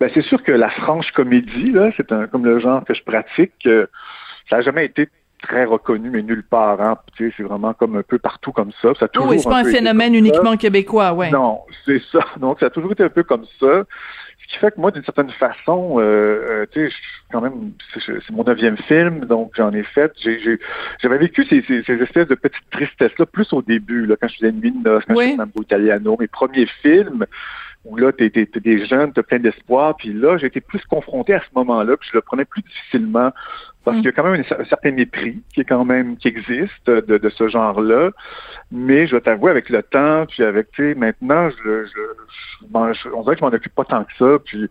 Ben, 0.00 0.10
c'est 0.12 0.24
sûr 0.24 0.42
que 0.42 0.52
la 0.52 0.70
franche 0.70 1.10
comédie, 1.12 1.70
là, 1.70 1.90
c'est 1.96 2.10
un, 2.12 2.26
comme 2.26 2.44
le 2.44 2.58
genre 2.58 2.84
que 2.84 2.94
je 2.94 3.02
pratique, 3.02 3.68
ça 4.50 4.56
n'a 4.56 4.62
jamais 4.62 4.86
été 4.86 5.08
très 5.46 5.64
reconnu, 5.64 6.10
mais 6.10 6.22
nulle 6.22 6.42
part. 6.42 6.80
Hein. 6.80 6.96
Tu 7.16 7.28
sais, 7.28 7.34
c'est 7.36 7.42
vraiment 7.42 7.74
comme 7.74 7.96
un 7.96 8.02
peu 8.02 8.18
partout 8.18 8.52
comme 8.52 8.72
ça. 8.80 8.92
ça 8.98 9.04
a 9.04 9.08
toujours 9.08 9.30
oui, 9.30 9.38
c'est 9.40 9.48
pas 9.48 9.58
un 9.60 9.64
phénomène 9.64 10.12
ça. 10.12 10.18
uniquement 10.18 10.56
québécois, 10.56 11.12
ouais. 11.12 11.30
Non, 11.30 11.60
c'est 11.84 12.00
ça. 12.10 12.20
Donc, 12.40 12.60
ça 12.60 12.66
a 12.66 12.70
toujours 12.70 12.92
été 12.92 13.02
un 13.04 13.08
peu 13.10 13.22
comme 13.22 13.44
ça. 13.60 13.84
Ce 14.42 14.52
qui 14.52 14.58
fait 14.58 14.72
que 14.74 14.80
moi, 14.80 14.90
d'une 14.90 15.04
certaine 15.04 15.30
façon, 15.30 15.96
euh, 15.98 16.02
euh, 16.02 16.66
tu 16.70 16.80
sais, 16.80 16.90
je 16.90 16.94
suis 16.94 17.02
quand 17.32 17.40
même, 17.40 17.72
c'est 18.04 18.30
mon 18.30 18.44
neuvième 18.44 18.76
film, 18.76 19.20
donc 19.24 19.52
j'en 19.56 19.72
ai 19.72 19.82
fait. 19.82 20.12
J'avais 21.02 21.16
vécu 21.18 21.44
ces, 21.46 21.62
ces, 21.62 21.82
ces 21.82 21.94
espèces 21.94 22.28
de 22.28 22.34
petites 22.34 22.68
tristesses-là, 22.70 23.24
plus 23.24 23.50
au 23.54 23.62
début, 23.62 24.04
là, 24.04 24.16
quand 24.20 24.28
je 24.28 24.34
faisais 24.36 24.52
Nuit 24.52 24.70
de 24.72 24.86
noces, 24.86 25.04
quand 25.06 25.14
Oui. 25.14 25.24
je 25.24 25.28
faisais 25.30 25.36
Mambo 25.38 25.62
Italiano, 25.62 26.16
mes 26.20 26.26
premiers 26.26 26.66
films, 26.82 27.24
où 27.86 27.96
là, 27.96 28.12
t'es 28.12 28.28
t'es 28.28 28.46
des 28.60 28.84
jeunes, 28.86 29.12
t'as 29.14 29.22
plein 29.22 29.38
d'espoir, 29.38 29.96
puis 29.96 30.12
là, 30.12 30.36
j'ai 30.36 30.46
été 30.48 30.60
plus 30.60 30.82
confronté 30.84 31.32
à 31.34 31.40
ce 31.40 31.46
moment-là, 31.54 31.96
puis 31.96 32.08
je 32.12 32.16
le 32.16 32.22
prenais 32.22 32.44
plus 32.44 32.62
difficilement, 32.62 33.30
parce 33.84 33.96
Mm. 33.96 34.00
qu'il 34.00 34.06
y 34.06 34.08
a 34.08 34.12
quand 34.12 34.24
même 34.30 34.42
un, 34.50 34.60
un 34.60 34.64
certain 34.64 34.90
mépris 34.92 35.42
qui 35.52 35.60
est 35.60 35.64
quand 35.64 35.84
même, 35.84 36.16
qui 36.16 36.28
existe 36.28 36.86
de, 36.86 37.18
de 37.18 37.28
ce 37.28 37.48
genre-là, 37.48 38.10
mais 38.72 39.06
je 39.06 39.12
dois 39.12 39.20
t'avouer, 39.20 39.50
avec 39.50 39.68
le 39.68 39.82
temps, 39.82 40.26
puis 40.26 40.42
avec, 40.42 40.70
tu 40.72 40.92
sais, 40.92 40.94
maintenant, 40.98 41.50
je, 41.50 41.84
je, 41.86 41.90
je 42.62 42.92
je- 42.94 43.08
on 43.14 43.22
dirait 43.22 43.34
que 43.36 43.40
je 43.40 43.44
m'en 43.44 43.52
occupe 43.52 43.74
pas 43.74 43.84
tant 43.84 44.04
que 44.04 44.12
ça, 44.18 44.38
puis 44.44 44.68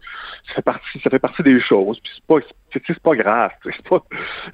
ça 0.47 0.55
fait 0.55 0.61
partie, 0.61 0.99
ça 1.03 1.09
fait 1.09 1.19
partie 1.19 1.43
des 1.43 1.59
choses, 1.59 1.99
puis 1.99 2.11
c'est 2.15 2.25
pas, 2.25 2.39
c'est, 2.73 2.99
pas 2.99 3.15
grave, 3.15 3.51
c'est 3.63 3.87
pas, 3.87 4.01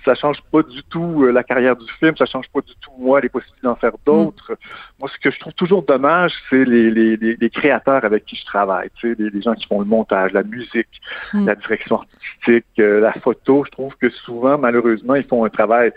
ça 0.03 0.13
change 0.15 0.41
pas 0.51 0.61
du 0.63 0.83
tout 0.83 1.23
euh, 1.23 1.31
la 1.31 1.43
carrière 1.43 1.75
du 1.77 1.89
film, 1.99 2.15
ça 2.17 2.25
change 2.25 2.49
pas 2.49 2.59
du 2.61 2.73
tout 2.81 2.91
moi 2.97 3.21
les 3.21 3.29
possibilités 3.29 3.65
d'en 3.65 3.75
faire 3.75 3.93
d'autres. 4.05 4.57
Moi, 4.99 5.09
ce 5.13 5.17
que 5.19 5.31
je 5.31 5.39
trouve 5.39 5.53
toujours 5.53 5.83
dommage, 5.83 6.33
c'est 6.49 6.65
les, 6.65 6.91
les, 6.91 7.15
les, 7.15 7.37
les 7.39 7.49
créateurs 7.49 8.03
avec 8.03 8.25
qui 8.25 8.35
je 8.35 8.45
travaille, 8.45 8.89
tu 8.99 9.15
sais, 9.15 9.21
les, 9.33 9.41
gens 9.41 9.53
qui 9.53 9.65
font 9.67 9.79
le 9.79 9.85
montage, 9.85 10.33
la 10.33 10.43
musique, 10.43 10.87
Mm. 11.33 11.45
la 11.47 11.55
direction 11.55 12.01
artistique, 12.01 12.65
euh, 12.79 12.99
la 12.99 13.13
photo. 13.13 13.63
Je 13.65 13.71
trouve 13.71 13.95
que 13.97 14.09
souvent, 14.49 14.57
malheureusement, 14.57 15.15
ils 15.15 15.23
font 15.25 15.45
un 15.45 15.49
travail 15.49 15.91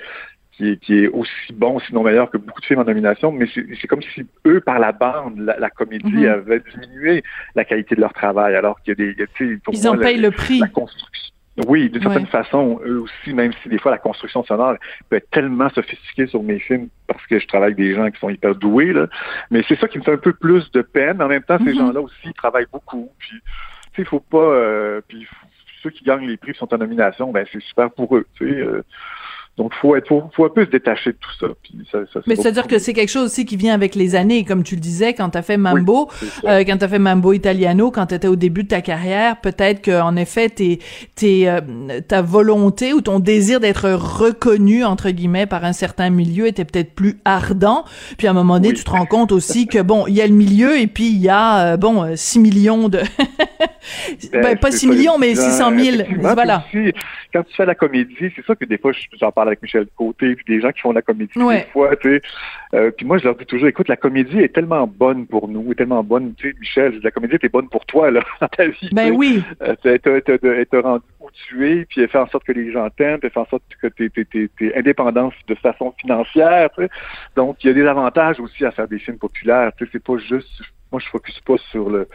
qui 0.53 0.71
est, 0.71 0.77
qui 0.77 1.05
est 1.05 1.09
aussi 1.09 1.53
bon, 1.53 1.79
sinon 1.81 2.03
meilleur 2.03 2.31
que 2.31 2.37
beaucoup 2.37 2.61
de 2.61 2.67
films 2.67 2.81
en 2.81 2.85
nomination, 2.85 3.33
mais 3.33 3.47
c'est 3.55 3.89
comme 3.89 4.03
si 4.03 4.27
eux, 4.47 4.61
par 4.61 4.79
la 4.79 4.93
bande, 4.93 5.39
la, 5.39 5.59
la 5.59 5.71
comédie, 5.71 6.05
Mhm. 6.13 6.27
avaient 6.27 6.63
diminué 6.75 7.23
la 7.55 7.65
qualité 7.65 7.95
de 7.95 8.01
leur 8.03 8.13
travail, 8.13 8.55
alors 8.55 8.81
qu'il 8.83 8.91
y 8.99 9.03
a 9.03 9.15
des... 9.15 9.57
pour 9.59 9.75
Ils 9.75 9.83
moi, 9.83 9.93
en 9.93 9.95
la- 9.95 10.03
payent 10.07 10.21
le 10.21 10.31
prix. 10.31 10.59
la 10.61 10.69
construction. 10.69 11.33
Oui, 11.67 11.91
d'une 11.91 12.01
certaine 12.03 12.23
Ouais. 12.25 12.29
façon, 12.31 12.81
eux 12.87 13.01
aussi, 13.01 13.35
même 13.35 13.53
si 13.63 13.69
des 13.69 13.79
fois 13.79 13.91
la 13.91 13.99
construction 13.99 14.43
sonore 14.43 14.77
peut 15.11 15.17
être 15.17 15.29
tellement 15.31 15.69
sophistiquée 15.69 16.27
sur 16.27 16.43
mes 16.43 16.59
films 16.59 16.89
parce 17.07 17.27
que 17.27 17.39
je 17.39 17.47
travaille 17.47 17.73
avec 17.73 17.77
des 17.77 17.95
gens 17.95 18.11
qui 18.11 18.19
sont 18.19 18.31
hyper 18.31 18.55
doués, 18.55 18.95
là. 18.95 19.07
Mais 19.51 19.63
c'est 19.69 19.79
ça 19.79 19.87
qui 19.87 19.99
me 19.99 20.03
fait 20.03 20.13
un 20.15 20.17
peu 20.17 20.33
plus 20.33 20.71
de 20.73 20.81
peine. 20.81 21.21
En 21.21 21.29
même 21.29 21.43
temps, 21.43 21.59
ces 21.59 21.73
Mhm. 21.73 21.79
gens-là 21.79 22.01
aussi 22.01 22.15
ils 22.25 22.33
travaillent 22.33 22.67
beaucoup. 22.73 23.11
Puis, 23.19 23.39
il 23.99 24.07
faut 24.07 24.21
pas. 24.21 24.39
euh, 24.39 25.03
puis 25.07 25.27
ceux 25.83 25.91
qui 25.91 26.05
gagnent 26.05 26.27
les 26.27 26.37
prix 26.37 26.55
sont 26.55 26.73
en 26.73 26.79
nomination, 26.79 27.33
ben 27.33 27.47
c'est 27.53 27.63
super 27.63 27.91
pour 27.91 28.17
eux. 28.17 28.27
Tu 28.35 28.49
sais. 28.49 28.61
euh. 28.61 28.83
Donc, 29.59 29.75
faut 29.75 29.95
être, 29.97 30.09
faut, 30.09 30.23
faut 30.35 30.47
un 30.47 30.49
peu 30.49 30.65
se 30.65 30.71
détacher 30.71 31.11
de 31.13 31.17
tout 31.21 31.31
ça. 31.39 31.47
Puis 31.63 31.75
ça, 31.93 31.99
ça 32.11 32.21
Mais 32.27 32.37
c'est-à-dire 32.37 32.67
que 32.67 32.79
c'est 32.79 32.95
quelque 32.95 33.11
chose 33.11 33.27
aussi 33.27 33.45
qui 33.45 33.57
vient 33.59 33.75
avec 33.75 33.95
les 33.95 34.15
années, 34.15 34.45
comme 34.45 34.63
tu 34.63 34.77
le 34.77 34.81
disais, 34.81 35.13
quand 35.13 35.29
t'as 35.29 35.43
fait 35.43 35.59
Mambo, 35.59 36.09
ça. 36.11 36.27
euh, 36.51 36.65
quand 36.65 36.79
t'as 36.79 36.89
fait 36.89 36.99
Mambo 36.99 37.35
Italiano, 37.35 37.91
quand 37.91 38.07
t'étais 38.07 38.29
au 38.29 38.37
début 38.37 38.63
de 38.63 38.69
ta 38.69 38.81
carrière, 38.81 39.41
peut-être 39.43 39.83
que 39.83 40.01
en 40.01 40.17
effet, 40.17 40.49
t'es, 40.49 40.79
t'es, 41.17 41.43
euh, 41.49 42.01
ta 42.01 42.23
volonté 42.23 42.95
ou 42.95 43.03
ton 43.03 43.19
désir 43.19 43.61
d'être 43.61 43.91
reconnu 43.91 44.85
entre 44.85 45.11
guillemets 45.11 45.45
par 45.47 45.65
un 45.67 45.75
certain 45.75 46.09
milieu 46.09 46.47
était 46.47 46.65
peut-être 46.65 46.95
plus 46.95 47.19
ardent. 47.27 47.85
Puis 48.17 48.27
à 48.29 48.31
un 48.31 48.35
moment 48.35 48.55
donné, 48.55 48.69
Oui. 48.69 48.75
tu 48.75 48.85
te 48.85 48.91
rends 48.91 49.05
compte 49.07 49.33
aussi 49.33 49.67
que 49.67 49.83
bon, 49.83 50.07
il 50.07 50.15
y 50.15 50.23
a 50.23 50.27
le 50.27 50.33
milieu 50.33 50.79
et 50.81 50.87
puis 50.87 51.09
il 51.11 51.19
y 51.21 51.29
a 51.29 51.75
euh, 51.75 51.77
bon 51.77 52.17
6 52.17 52.39
millions 52.39 52.89
de 52.89 53.01
ben, 54.33 54.57
pas 54.59 54.71
6 54.71 54.87
millions, 54.87 55.19
mais 55.19 55.35
600 55.35 55.79
000. 55.79 55.97
Voilà. 56.21 56.65
Aussi, 56.73 56.93
quand 57.33 57.43
tu 57.43 57.55
fais 57.55 57.67
la 57.67 57.75
comédie, 57.75 58.15
c'est 58.19 58.45
ça 58.47 58.55
que 58.55 58.65
des 58.65 58.79
fois, 58.79 58.93
j'en 59.21 59.31
parle 59.33 59.42
avec 59.49 59.63
Michel 59.63 59.87
Côté, 59.97 60.35
puis 60.37 60.45
des 60.47 60.61
gens 60.61 60.71
qui 60.73 60.81
font 60.81 60.93
la 60.93 61.03
comédie 61.03 61.39
Ouais. 61.39 61.61
des 61.65 61.71
fois, 61.71 61.95
tu 61.97 62.09
sais. 62.17 62.23
Euh, 62.75 62.91
puis 62.91 63.05
moi, 63.07 63.19
je 63.19 63.25
leur 63.25 63.35
dis 63.37 63.45
toujours, 63.47 63.69
écoute, 63.69 63.89
la 63.89 63.97
comédie 63.97 64.39
est 64.41 64.53
tellement 64.55 64.87
bonne 64.87 65.27
pour 65.27 65.49
nous, 65.49 65.73
est 65.73 65.75
tellement 65.75 66.03
bonne, 66.03 66.35
tu 66.35 66.51
sais, 66.51 66.57
Michel, 66.59 67.01
la 67.03 67.11
comédie 67.11 67.37
était 67.37 67.49
bonne 67.49 67.69
pour 67.69 67.85
toi, 67.87 68.11
là, 68.11 68.21
dans 68.41 68.49
ta 68.49 68.67
vie. 68.67 68.89
Ben 68.93 69.13
oui. 69.13 69.43
Euh, 69.63 69.75
elle 69.85 70.01
t'a- 70.01 70.11
elle 70.11 70.67
t'a- 70.67 70.81
rendu 70.81 71.05
où 71.21 71.29
tu 71.33 71.69
es, 71.71 71.85
puis 71.85 72.01
elle 72.03 72.09
fait 72.09 72.19
en 72.19 72.27
sorte 72.29 72.45
que 72.45 72.53
les 72.53 72.73
gens 72.73 72.89
t'aiment, 72.91 73.19
puis 73.19 73.27
elle 73.29 73.33
fait 73.33 73.41
en 73.41 73.47
sorte 73.47 73.63
que 73.81 73.87
tu 73.89 74.11
es, 74.61 74.79
indépendant 74.79 75.33
de 75.49 75.55
façon 75.57 75.93
financière. 76.01 76.71
tu 76.77 76.83
sais. 76.85 76.91
Donc, 77.37 77.63
il 77.63 77.69
y 77.69 77.71
a 77.71 77.75
des 77.75 77.87
avantages 77.87 78.41
aussi 78.41 78.65
à 78.65 78.71
faire 78.71 78.89
des 78.89 78.99
films 78.99 79.19
populaires. 79.19 79.71
Tu 79.77 79.85
sais, 79.85 79.91
c'est 79.95 80.03
pas 80.05 80.17
juste. 80.19 80.49
Moi, 80.93 81.01
je 81.03 81.09
focus 81.09 81.41
pas 81.41 81.57
sur 81.71 81.91
le 81.91 82.07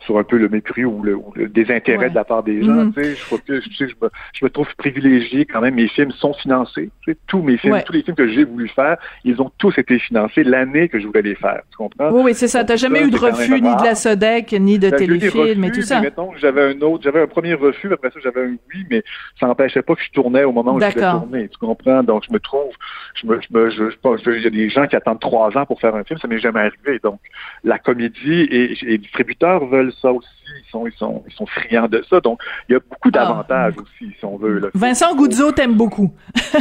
sur 0.00 0.18
un 0.18 0.24
peu 0.24 0.36
le 0.36 0.48
mépris 0.48 0.84
ou 0.84 1.02
le, 1.02 1.14
ou 1.14 1.32
le 1.36 1.48
désintérêt 1.48 1.94
Ouais. 2.06 2.10
de 2.10 2.14
la 2.14 2.24
part 2.24 2.42
des 2.42 2.62
gens. 2.62 2.72
Mhm. 2.86 2.92
Tu 2.94 3.02
sais, 3.02 3.16
je 3.16 3.24
focus, 3.24 3.64
tu 3.68 3.74
sais, 3.76 3.88
je 3.88 3.94
me, 4.04 4.10
je 4.34 4.44
me 4.44 4.50
trouve 4.50 4.66
privilégié 4.76 5.44
quand 5.46 5.60
même. 5.60 5.74
Mes 5.76 5.88
films 5.88 6.10
sont 6.12 6.34
financés. 6.34 6.90
Tu 7.02 7.12
sais, 7.12 7.18
tous 7.26 7.42
mes 7.42 7.56
films, 7.56 7.74
Ouais. 7.74 7.82
tous 7.84 7.92
les 7.92 8.02
films 8.02 8.16
que 8.16 8.28
j'ai 8.28 8.44
voulu 8.44 8.68
faire, 8.68 8.96
ils 9.24 9.40
ont 9.40 9.50
tous 9.58 9.76
été 9.78 9.98
financés 9.98 10.44
l'année 10.44 10.88
que 10.88 10.98
je 11.00 11.06
voulais 11.06 11.22
les 11.22 11.34
faire. 11.36 11.62
Tu 11.70 11.76
comprends? 11.76 12.10
Oui, 12.10 12.22
oui, 12.24 12.34
c'est 12.34 12.48
ça. 12.48 12.64
T'as 12.64 12.76
jamais 12.76 13.00
Ça, 13.00 13.06
eu 13.06 13.10
de 13.10 13.16
refus 13.16 13.60
ni 13.60 13.74
de 13.76 13.82
la. 13.84 13.94
Sodec, 13.94 14.52
ni 14.52 14.78
de 14.78 14.90
téléfilm 14.90 15.64
et 15.64 15.70
tout 15.70 15.82
ça. 15.82 16.00
mettons 16.00 16.32
que 16.32 16.38
j'avais 16.38 16.74
un 16.74 16.80
autre, 16.80 17.04
j'avais 17.04 17.22
un 17.22 17.26
premier 17.28 17.54
refus, 17.54 17.92
après 17.92 18.10
ça 18.10 18.18
j'avais 18.22 18.42
un 18.42 18.56
oui, 18.74 18.84
mais 18.90 19.02
ça 19.38 19.46
n'empêchait 19.46 19.82
pas 19.82 19.94
que 19.94 20.02
je 20.02 20.10
tournais 20.10 20.42
au 20.44 20.52
moment 20.52 20.72
où 20.74 20.80
je 20.80 20.86
D'accord. 20.86 21.20
tourner. 21.22 21.48
Tu 21.48 21.58
comprends? 21.58 22.02
Donc 22.02 22.24
je 22.28 22.32
me 22.32 22.38
trouve, 22.40 22.72
je 23.14 23.26
me, 23.26 23.40
je 23.40 23.46
me, 23.56 23.70
je, 23.70 23.90
je 23.90 23.96
pense, 23.98 24.20
il 24.26 24.42
y 24.42 24.46
a 24.46 24.50
des 24.50 24.68
gens 24.68 24.86
qui 24.86 24.96
attendent 24.96 25.20
trois 25.20 25.56
ans 25.56 25.64
pour 25.64 25.80
faire 25.80 25.94
un 25.94 26.02
film, 26.04 26.18
ça 26.18 26.26
m'est 26.28 26.38
jamais 26.40 26.60
arrivé. 26.60 26.98
Donc 27.02 27.20
la 27.62 27.78
comédie 27.78 28.23
et, 28.32 28.72
et 28.72 28.78
les 28.82 28.98
distributeurs 28.98 29.64
veulent 29.66 29.92
ça 30.00 30.12
aussi, 30.12 30.28
ils 30.66 30.70
sont, 30.70 30.86
ils 30.86 30.92
sont, 30.94 31.22
ils 31.28 31.32
sont 31.34 31.46
friands 31.46 31.88
de 31.88 32.02
ça. 32.08 32.20
Donc 32.20 32.40
il 32.68 32.72
y 32.72 32.76
a 32.76 32.80
beaucoup 32.80 33.08
Ah. 33.08 33.10
d'avantages 33.10 33.74
aussi, 33.78 34.12
si 34.18 34.24
on 34.24 34.36
veut. 34.36 34.58
là. 34.58 34.68
Vincent 34.74 35.14
Goudzo 35.14 35.52
t'aime 35.52 35.74
beaucoup. 35.74 36.12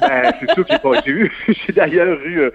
Ben, 0.00 0.32
c'est 0.40 0.52
sûr 0.54 0.64
pas. 0.66 1.00
J'ai 1.04 1.12
eu, 1.12 1.32
j'ai 1.48 1.72
d'ailleurs 1.72 2.18
eu, 2.24 2.40
euh, 2.40 2.50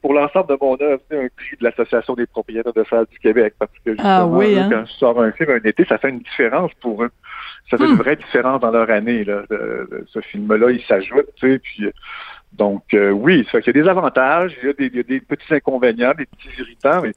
pour 0.00 0.12
l'ensemble 0.14 0.48
de 0.48 0.56
mon 0.60 0.74
œuvre, 0.80 1.00
un 1.12 1.26
prix 1.36 1.56
de 1.58 1.64
l'Association 1.64 2.14
des 2.14 2.26
propriétaires 2.26 2.72
de 2.72 2.84
salles 2.88 3.06
du 3.10 3.18
Québec. 3.18 3.54
Parce 3.58 3.70
que 3.84 3.92
justement, 3.92 4.08
Ah 4.08 4.26
oui, 4.26 4.54
eux, 4.54 4.58
hein? 4.58 4.68
quand 4.70 4.84
je 4.86 4.92
sors 4.92 5.20
un 5.20 5.32
film 5.32 5.50
un 5.50 5.68
été, 5.68 5.84
ça 5.84 5.98
fait 5.98 6.10
une 6.10 6.20
différence 6.20 6.70
pour 6.80 7.02
eux. 7.04 7.10
Ça 7.70 7.76
fait 7.78 7.84
Hmm. 7.84 7.90
une 7.92 7.96
vraie 7.96 8.16
différence 8.16 8.60
dans 8.60 8.70
leur 8.70 8.88
année, 8.90 9.24
là. 9.24 9.42
ce 10.08 10.20
film-là, 10.20 10.70
il 10.70 10.82
s'ajoute, 10.82 11.26
tu 11.36 11.52
sais, 11.52 11.58
puis. 11.58 11.86
Donc, 12.52 12.82
euh, 12.94 13.10
oui, 13.10 13.44
ça 13.46 13.52
fait 13.58 13.62
qu'il 13.62 13.76
y 13.76 13.80
a 13.80 13.82
des 13.82 13.88
avantages, 13.88 14.56
il 14.62 14.66
y 14.68 14.70
a 14.70 14.72
des, 14.72 14.86
il 14.86 14.96
y 14.96 15.00
a 15.00 15.02
des 15.02 15.20
petits 15.20 15.52
inconvénients, 15.52 16.12
des 16.16 16.24
petits 16.26 16.48
irritants, 16.58 17.02
mais 17.02 17.12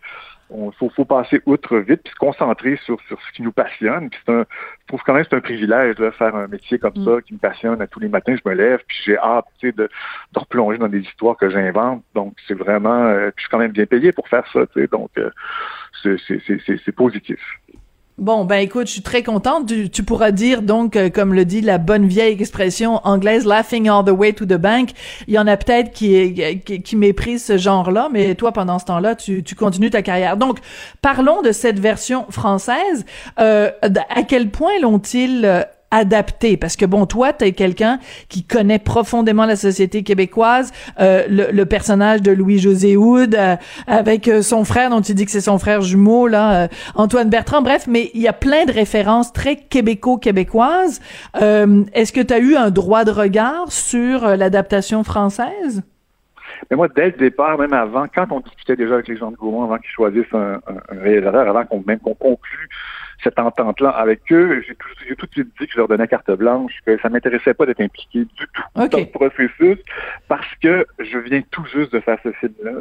il 0.52 0.72
faut, 0.78 0.90
faut 0.90 1.06
passer 1.06 1.42
outre 1.46 1.78
vite 1.78 2.02
puis 2.04 2.12
se 2.14 2.18
concentrer 2.18 2.78
sur, 2.86 3.00
sur 3.08 3.20
ce 3.22 3.32
qui 3.34 3.42
nous 3.42 3.52
passionne. 3.52 4.10
Puis 4.10 4.20
c'est 4.26 4.32
un, 4.32 4.46
je 4.82 4.88
trouve 4.88 5.02
quand 5.06 5.14
même 5.14 5.24
que 5.24 5.30
c'est 5.30 5.36
un 5.38 5.42
privilège 5.42 5.96
de 5.96 6.10
faire 6.12 6.36
un 6.36 6.48
métier 6.48 6.80
comme 6.80 6.94
Mm. 6.96 7.06
ça 7.06 7.22
qui 7.22 7.34
me 7.34 7.40
passionne. 7.40 7.82
À 7.82 7.88
tous 7.88 8.00
les 8.00 8.10
matins, 8.10 8.36
je 8.36 8.50
me 8.50 8.56
lève 8.56 8.80
puis 8.88 8.98
j'ai 9.06 9.18
hâte 9.18 9.46
tu 9.60 9.68
sais, 9.68 9.76
de, 9.76 9.90
de 10.34 10.40
replonger 10.40 10.78
dans 10.78 10.88
des 10.88 11.02
histoires 11.02 11.38
que 11.38 11.50
j'invente. 11.50 12.04
Donc 12.16 12.36
c'est 12.48 12.56
vraiment, 12.58 13.06
euh, 13.06 13.32
puis 13.32 13.36
je 13.38 13.42
suis 13.44 13.50
quand 13.50 13.60
même 13.60 13.72
bien 13.72 13.86
payé 13.86 14.12
pour 14.12 14.28
faire 14.28 14.46
ça. 14.52 14.66
tu 14.68 14.82
sais. 14.82 14.88
Donc 14.88 15.12
euh, 15.18 15.30
c'est, 16.04 16.18
c'est, 16.28 16.42
c'est, 16.46 16.60
c'est, 16.66 16.80
c'est 16.84 16.92
positif. 16.92 17.40
Bon, 18.20 18.44
ben 18.44 18.58
écoute, 18.58 18.88
je 18.88 18.92
suis 18.92 19.02
très 19.02 19.24
contente. 19.24 19.68
Tu, 19.68 19.90
tu 19.90 20.04
pourras 20.04 20.32
dire 20.32 20.62
donc, 20.62 20.98
euh, 20.98 21.10
comme 21.10 21.34
le 21.34 21.46
dit 21.46 21.62
la 21.62 21.78
bonne 21.78 22.06
vieille 22.06 22.34
expression 22.34 23.00
anglaise, 23.06 23.46
laughing 23.46 23.88
all 23.88 24.04
the 24.04 24.10
way 24.10 24.34
to 24.34 24.46
the 24.46 24.58
bank. 24.58 24.90
Il 25.28 25.36
y 25.36 25.40
en 25.40 25.48
a 25.48 25.56
peut-être 25.56 25.94
qui, 25.94 26.36
qui, 26.66 26.82
qui 26.82 26.96
méprisent 26.98 27.46
ce 27.46 27.58
genre-là, 27.58 28.10
mais 28.12 28.36
toi, 28.36 28.52
pendant 28.52 28.78
ce 28.78 28.84
temps-là, 28.86 29.16
tu, 29.16 29.42
tu 29.42 29.56
continues 29.56 29.90
ta 29.90 30.02
carrière. 30.02 30.36
Donc, 30.36 30.60
parlons 31.02 31.42
de 31.42 31.54
cette 31.54 31.80
version 31.80 32.26
française. 32.30 33.06
Euh, 33.40 33.72
à 33.82 34.24
quel 34.24 34.50
point 34.50 34.78
l'ont-ils 34.82 35.46
euh, 35.46 35.64
adapté 35.92 36.58
parce 36.58 36.76
que 36.76 36.86
bon 36.86 37.06
toi 37.06 37.34
t'es 37.34 37.52
quelqu'un 37.52 38.00
qui 38.28 38.44
connaît 38.44 38.80
profondément 38.80 39.46
la 39.46 39.56
société 39.56 40.04
québécoise 40.04 40.72
euh, 41.00 41.24
le, 41.30 41.48
le 41.52 41.66
personnage 41.66 42.22
de 42.22 42.32
Louis 42.32 42.60
José 42.60 42.96
Houd 42.96 43.36
euh, 43.36 43.56
avec 43.88 44.28
euh, 44.28 44.42
son 44.42 44.66
frère 44.66 44.90
dont 44.90 45.02
tu 45.02 45.14
dis 45.14 45.26
que 45.26 45.32
c'est 45.32 45.42
son 45.42 45.58
frère 45.58 45.82
jumeau 45.82 46.28
là 46.28 46.64
euh, 46.64 46.68
Antoine 46.96 47.30
Bertrand. 47.30 47.62
Bref 47.62 47.86
mais 47.88 48.12
il 48.14 48.22
y 48.22 48.28
a 48.28 48.34
plein 48.34 48.66
de 48.66 48.72
références 48.72 49.34
très 49.34 49.56
québéco-québécoises. 49.56 51.00
Euh, 51.42 51.84
est-ce 51.94 52.14
que 52.14 52.22
tu 52.22 52.34
as 52.34 52.40
eu 52.40 52.56
un 52.56 52.70
droit 52.70 53.04
de 53.04 53.12
regard 53.12 53.72
sur 53.72 54.28
l'adaptation 54.36 55.04
française? 55.04 55.82
Mais 56.70 56.78
moi, 56.78 56.88
dès 56.94 57.08
le 57.08 57.12
départ, 57.14 57.58
même 57.58 57.74
avant, 57.74 58.08
quand 58.14 58.28
on 58.32 58.40
discutait 58.42 58.76
déjà 58.76 58.96
avec 58.96 59.08
les 59.08 59.18
gens 59.18 59.32
de 59.32 59.36
Gaumont, 59.38 59.64
avant 59.64 59.78
qu'ils 59.78 59.90
choisissent 59.92 60.34
un, 60.34 60.56
un, 60.68 60.96
un 60.98 61.00
réalisateur, 61.02 61.48
avant 61.48 61.66
qu'on 61.66 61.84
même 61.86 62.00
qu'on 62.00 62.14
conclue 62.16 62.68
cette 63.24 63.38
entente-là 63.38 63.90
avec 63.90 64.22
eux, 64.32 64.64
j'ai 64.66 64.76
tout, 64.76 64.88
j'ai 65.08 65.16
tout 65.16 65.26
de 65.26 65.32
suite 65.34 65.50
dit 65.60 65.68
que 65.68 65.74
je 65.74 65.78
leur 65.78 65.88
donnais 65.90 66.08
carte 66.08 66.32
blanche, 66.32 66.72
que 66.86 66.98
ça 67.02 67.10
m'intéressait 67.10 67.54
pas 67.54 67.66
d'être 67.66 67.82
impliqué 67.82 68.20
du 68.20 68.28
tout 68.54 68.62
dans 68.76 68.84
le 68.98 69.06
processus, 69.12 69.78
parce 70.30 70.48
que 70.64 70.86
je 71.00 71.18
viens 71.18 71.42
tout 71.52 71.66
juste 71.74 71.92
de 71.92 72.00
faire 72.00 72.18
ce 72.24 72.32
film-là. 72.34 72.72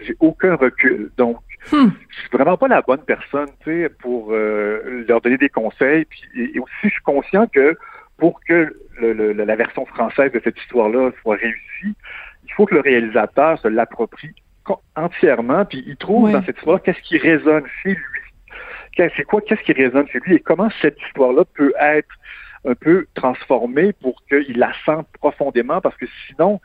J'ai 0.00 0.16
aucun 0.20 0.56
recul. 0.56 1.10
Donc, 1.16 1.38
Hmm. 1.72 1.88
je 2.10 2.20
suis 2.20 2.28
vraiment 2.30 2.58
pas 2.58 2.68
la 2.68 2.82
bonne 2.82 3.00
personne, 3.06 3.48
tu 3.62 3.70
sais, 3.84 3.88
pour 3.88 4.32
euh, 4.32 5.02
leur 5.08 5.22
donner 5.22 5.38
des 5.38 5.48
conseils. 5.48 6.04
Puis, 6.04 6.22
et, 6.36 6.56
et 6.56 6.58
aussi, 6.58 6.72
je 6.82 6.88
suis 6.90 7.02
conscient 7.02 7.46
que 7.46 7.74
pour 8.18 8.38
que 8.44 8.76
le- 9.00 9.12
le- 9.14 9.32
la 9.32 9.56
version 9.56 9.86
française 9.86 10.30
de 10.32 10.40
cette 10.44 10.58
histoire-là 10.60 11.10
soit 11.22 11.36
réussie, 11.36 11.96
il 12.44 12.52
faut 12.52 12.66
que 12.66 12.74
le 12.74 12.80
réalisateur 12.80 13.58
se 13.58 13.68
l'approprie 13.68 14.34
entièrement, 14.96 15.64
puis 15.64 15.84
il 15.86 15.96
trouve 15.96 16.32
dans 16.32 16.42
cette 16.44 16.56
histoire 16.56 16.82
qu'est-ce 16.82 17.02
qui 17.02 17.18
résonne 17.18 17.64
chez 17.82 17.90
lui. 17.90 19.10
C'est 19.16 19.24
quoi, 19.24 19.40
qu'est-ce 19.40 19.62
qui 19.62 19.72
résonne 19.72 20.08
chez 20.08 20.20
lui 20.20 20.36
et 20.36 20.40
comment 20.40 20.70
cette 20.80 21.00
histoire-là 21.02 21.44
peut 21.54 21.74
être 21.80 22.14
un 22.64 22.74
peu 22.74 23.06
transformée 23.14 23.92
pour 23.92 24.22
qu'il 24.26 24.56
la 24.58 24.72
sente 24.86 25.08
profondément, 25.18 25.80
parce 25.80 25.96
que 25.96 26.06
sinon, 26.26 26.60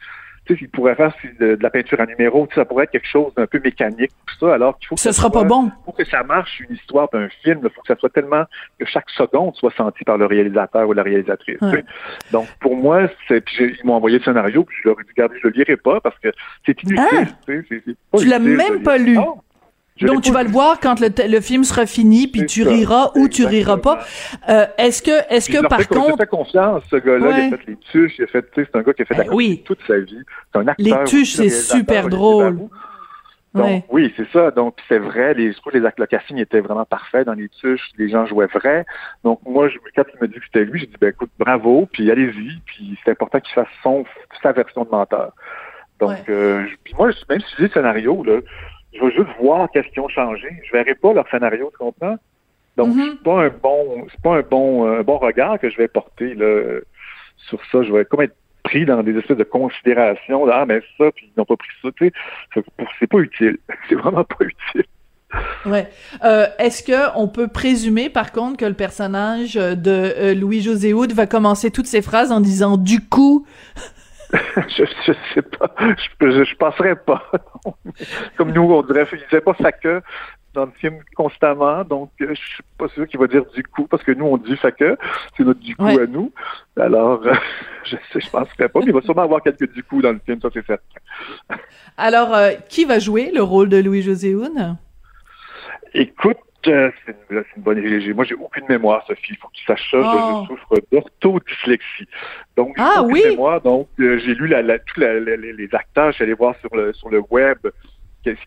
il 0.60 0.70
pourrait 0.70 0.96
faire 0.96 1.14
de, 1.40 1.56
de 1.56 1.64
la 1.64 1.70
peinture 1.70 2.00
à 2.00 2.06
numéro, 2.06 2.48
ça 2.56 2.66
pourrait 2.66 2.86
être 2.86 2.92
quelque 2.92 3.08
chose 3.08 3.34
d'un 3.36 3.48
peu 3.48 3.60
mécanique, 3.64 4.12
tout 4.26 4.36
ça, 4.46 4.54
alors 4.54 4.78
qu'il 4.78 4.88
faut 4.88 4.96
que 4.96 5.02
ça 5.02 5.12
sera 5.14 5.30
pas 5.30 5.40
soit- 5.40 5.48
bon 5.48 5.72
pour 5.86 5.96
que 5.96 6.06
ça 6.06 6.24
marche, 6.24 6.60
une 6.68 6.76
histoire 6.76 7.10
d'un 7.12 7.28
film, 7.44 7.60
il 7.64 7.70
faut 7.70 7.82
que 7.82 7.88
ça 7.88 7.96
soit 8.00 8.10
tellement 8.10 8.44
que 8.80 8.86
chaque 8.86 9.10
seconde 9.12 9.56
soit 9.56 9.74
sentie 9.76 10.04
par 10.04 10.18
le 10.18 10.26
réalisateur 10.26 10.88
ou 10.88 10.94
la 10.94 11.04
réalisatrice. 11.04 11.62
Ouais. 11.62 11.84
Donc 12.32 12.48
pour 12.60 12.76
moi, 12.76 13.08
c'est 13.28 13.44
ils 13.60 13.78
m'ont 13.84 13.94
envoyé 13.96 14.18
le 14.20 14.24
scénario, 14.24 14.64
puis 14.64 14.78
je 14.84 14.90
leur 14.90 15.00
ai 15.00 15.04
dit 15.04 15.10
regardez, 15.16 15.36
je 15.42 15.48
le 15.48 15.54
lirai 15.54 15.78
pas 15.78 16.00
parce 16.02 16.18
que 16.20 16.30
c'est 16.66 16.82
inutile. 16.84 17.28
Ah! 17.48 18.18
tu 18.18 18.26
l'as 18.26 18.40
même 18.40 18.84
pas 18.84 18.98
lu. 18.98 19.18
Je 20.00 20.08
donc 20.08 20.22
tu 20.22 20.32
vas 20.32 20.44
le 20.44 20.50
voir 20.50 20.80
quand 20.80 20.96
le, 21.00 21.42
film 21.42 21.64
sera 21.64 21.86
fini 21.86 22.28
puis 22.28 22.46
tu 22.46 22.64
ça. 22.64 22.70
riras 22.70 23.12
ou 23.16 23.28
tu 23.28 23.46
riras 23.46 23.78
pas 23.78 24.00
Euh, 24.50 24.66
est-ce 24.78 25.02
que 25.02 25.12
est-ce 25.34 25.50
que 25.50 25.66
par 25.68 25.80
fais, 25.80 25.84
je 25.86 25.90
contre 25.90 26.26
confiance, 26.26 26.84
ce 26.90 26.96
gars-là, 26.96 27.28
Ouais. 27.28 27.48
il 27.50 27.54
a 27.54 27.58
fait 27.58 27.68
les 27.68 27.76
tuches, 27.92 28.18
il 28.20 28.24
a 28.24 28.28
fait, 28.28 28.42
tu 28.52 28.62
sais, 28.64 28.70
c'est 28.72 28.80
un 28.80 28.82
gars 28.84 28.94
qui 28.94 29.02
a 29.02 29.06
fait 29.06 29.16
de 29.16 29.22
la 29.24 29.34
oui. 29.34 29.62
toute 29.66 29.80
sa 29.88 30.00
vie. 30.00 30.24
C'est 30.54 30.60
un 30.60 30.68
acteur. 30.68 31.00
Les 31.00 31.04
tuches, 31.06 31.34
c'est 31.34 31.50
super 31.50 32.08
drôle. 32.10 32.58
Donc, 33.56 33.66
Ouais. 33.66 33.84
oui, 33.90 34.14
c'est 34.16 34.30
ça. 34.32 34.52
Donc, 34.52 34.76
c'est 34.88 35.00
vrai. 35.00 35.34
Les, 35.34 35.52
je 35.52 35.58
trouve 35.58 35.74
que 35.74 35.80
les, 35.80 35.90
le 35.98 36.06
casting 36.06 36.38
était 36.38 36.60
vraiment 36.60 36.86
parfait 36.86 37.26
dans 37.26 37.34
les 37.34 37.50
tuches. 37.50 37.90
Les 37.98 38.08
gens 38.08 38.28
jouaient 38.28 38.46
vrai. 38.46 38.86
Donc, 39.24 39.40
moi, 39.44 39.68
je, 39.70 39.78
quand 39.96 40.04
il 40.14 40.22
me 40.22 40.28
dit 40.28 40.36
que 40.36 40.46
c'était 40.46 40.66
lui, 40.66 40.82
j'ai 40.82 40.86
dit, 40.86 40.94
ben, 41.02 41.10
écoute, 41.10 41.32
bravo, 41.40 41.88
puis 41.92 42.12
allez-y. 42.12 42.60
Puis 42.68 42.96
c'est 43.04 43.10
important 43.10 43.40
qu'il 43.40 43.54
fasse 43.56 43.68
son, 43.82 44.06
sa 44.44 44.52
version 44.52 44.84
de 44.84 44.90
menteur. 44.92 45.32
Donc, 46.00 46.12
Ouais. 46.12 46.24
euh, 46.30 46.64
puis 46.84 46.94
moi, 46.96 47.10
je- 47.10 47.18
même 47.28 47.42
si 47.42 47.48
j'ai 47.58 47.64
le 47.64 47.70
scénario, 47.70 48.24
là, 48.24 48.40
je 48.94 49.00
veux 49.02 49.12
juste 49.12 49.30
voir 49.42 49.70
qu'est-ce 49.72 49.88
qu'ils 49.90 50.02
ont 50.02 50.10
changé. 50.10 50.48
Je 50.66 50.72
verrai 50.72 50.96
pas 50.96 51.14
leur 51.14 51.28
scénario, 51.30 51.70
tu 51.72 51.78
comprends? 51.78 52.18
Donc, 52.78 52.96
Mhm. 52.96 53.10
c'est 53.18 53.24
pas 53.24 53.44
un 53.44 53.50
bon, 53.50 54.08
c'est 54.12 54.22
pas 54.22 54.36
un 54.38 54.42
bon, 54.42 54.88
un 54.88 55.02
bon 55.04 55.18
regard 55.18 55.60
que 55.60 55.70
je 55.70 55.78
vais 55.78 55.88
porter, 55.88 56.34
là, 56.36 56.80
sur 57.38 57.60
ça. 57.72 57.84
Je 57.84 57.92
vais 57.92 58.06
comme 58.06 58.22
être 58.22 58.36
pris 58.64 58.86
dans 58.86 59.02
des 59.04 59.18
espèces 59.18 59.38
de 59.38 59.44
considérations. 59.44 60.46
là, 60.46 60.60
ah, 60.62 60.66
mais 60.66 60.82
ça, 60.98 61.12
puis 61.12 61.26
ils 61.28 61.38
n'ont 61.38 61.46
pas 61.46 61.56
pris 61.58 61.70
ça, 61.82 61.90
tu 61.98 62.06
sais. 62.08 62.14
C'est 62.54 62.64
c'est 63.00 63.08
pas 63.08 63.20
utile. 63.20 63.58
C'est 63.90 63.96
vraiment 63.96 64.24
pas 64.24 64.46
utile. 64.46 64.84
Ouais. 65.66 65.88
Euh, 66.24 66.48
Est-ce 66.58 66.82
que 66.82 67.16
on 67.16 67.28
peut 67.28 67.48
présumer 67.48 68.10
par 68.10 68.32
contre 68.32 68.58
que 68.58 68.66
le 68.66 68.74
personnage 68.74 69.54
de 69.54 69.76
euh, 69.92 70.34
Louis 70.34 70.62
José 70.62 70.92
Hood 70.94 71.12
va 71.14 71.28
commencer 71.28 71.70
toutes 71.70 71.86
ses 71.86 72.02
phrases 72.02 72.32
en 72.32 72.40
disant 72.42 72.78
du 72.78 73.00
coup? 73.08 73.46
je, 74.78 74.84
je 75.06 75.14
sais 75.34 75.42
pas. 75.42 75.74
Je, 75.80 76.30
je, 76.32 76.44
je 76.44 76.56
penserais 76.56 76.96
pas. 76.96 77.32
Comme 78.38 78.52
nous, 78.52 78.62
on 78.62 78.84
dirait, 78.84 79.08
il 79.12 79.20
disait 79.20 79.42
pas 79.42 79.56
sa 79.60 79.72
queue 79.72 80.02
dans 80.54 80.66
le 80.66 80.72
film 80.72 81.00
constamment, 81.16 81.84
donc 81.84 82.12
euh, 82.22 82.30
je 82.30 82.42
suis 82.42 82.64
pas 82.78 82.88
sûr 82.90 83.08
qu'il 83.08 83.20
va 83.20 83.28
dire 83.28 83.46
du 83.54 83.64
coup, 83.64 83.86
parce 83.88 84.04
que 84.04 84.12
nous, 84.12 84.26
on 84.26 84.38
dit 84.38 84.58
queue, 84.78 84.98
c'est 85.38 85.44
notre 85.44 85.60
du 85.60 85.76
coup 85.76 85.84
Ouais. 85.84 86.02
à 86.02 86.08
nous. 86.08 86.32
Alors, 86.78 87.22
euh, 87.26 87.34
je 87.84 87.96
sais, 88.12 88.20
je 88.20 88.30
penserais 88.30 88.68
pas, 88.70 88.80
mais 88.80 88.88
il 88.88 88.94
va 88.94 89.02
sûrement 89.02 89.22
avoir 89.24 89.44
quelques 89.44 89.72
du 89.72 89.84
coup 89.84 90.02
dans 90.02 90.12
le 90.12 90.20
film, 90.26 90.42
ça 90.42 90.50
c'est 90.54 90.66
certain. 90.66 90.84
Alors 91.98 92.34
euh, 92.34 92.52
qui 92.68 92.86
va 92.86 92.98
jouer 93.00 93.32
le 93.34 93.44
rôle 93.44 93.70
de 93.70 93.78
Louis 93.78 94.02
José 94.02 94.34
Hood 94.34 94.76
Écoute, 95.94 96.38
c'est 96.66 96.72
une, 97.30 97.36
là, 97.38 97.44
c'est 97.50 97.58
une 97.58 97.64
bonne 97.64 97.78
idée. 97.78 98.14
Moi, 98.14 98.26
j'ai 98.26 98.36
aucune 98.36 98.66
mémoire, 98.68 99.06
Sophie. 99.08 99.32
Il 99.32 99.38
faut 99.38 99.48
que 99.48 99.54
tu 99.54 99.66
saches 99.66 99.90
ça. 99.92 99.98
Je- 100.02 100.04
Oh. 100.04 100.44
Je, 100.44 100.48
souffre 100.48 100.76
d'orthodyslexie. 100.92 102.08
Donc, 102.58 102.74
j'ai 102.78 102.84
Ah, 102.84 103.02
aucune 103.02 103.14
oui? 103.14 103.22
mémoire. 103.26 103.62
Donc, 103.62 103.88
euh, 104.00 104.18
j'ai 104.20 104.34
lu 104.36 104.48
la, 104.48 104.62
la, 104.62 104.80
tous 104.80 105.00
la- 105.00 105.20
les, 105.20 105.70
acteurs. 105.74 106.08
Je 106.12 106.16
suis 106.16 106.24
allé 106.24 106.34
voir 106.34 106.56
sur 106.62 106.76
le, 106.76 106.94
sur 106.94 107.10
le 107.10 107.22
web 107.30 107.58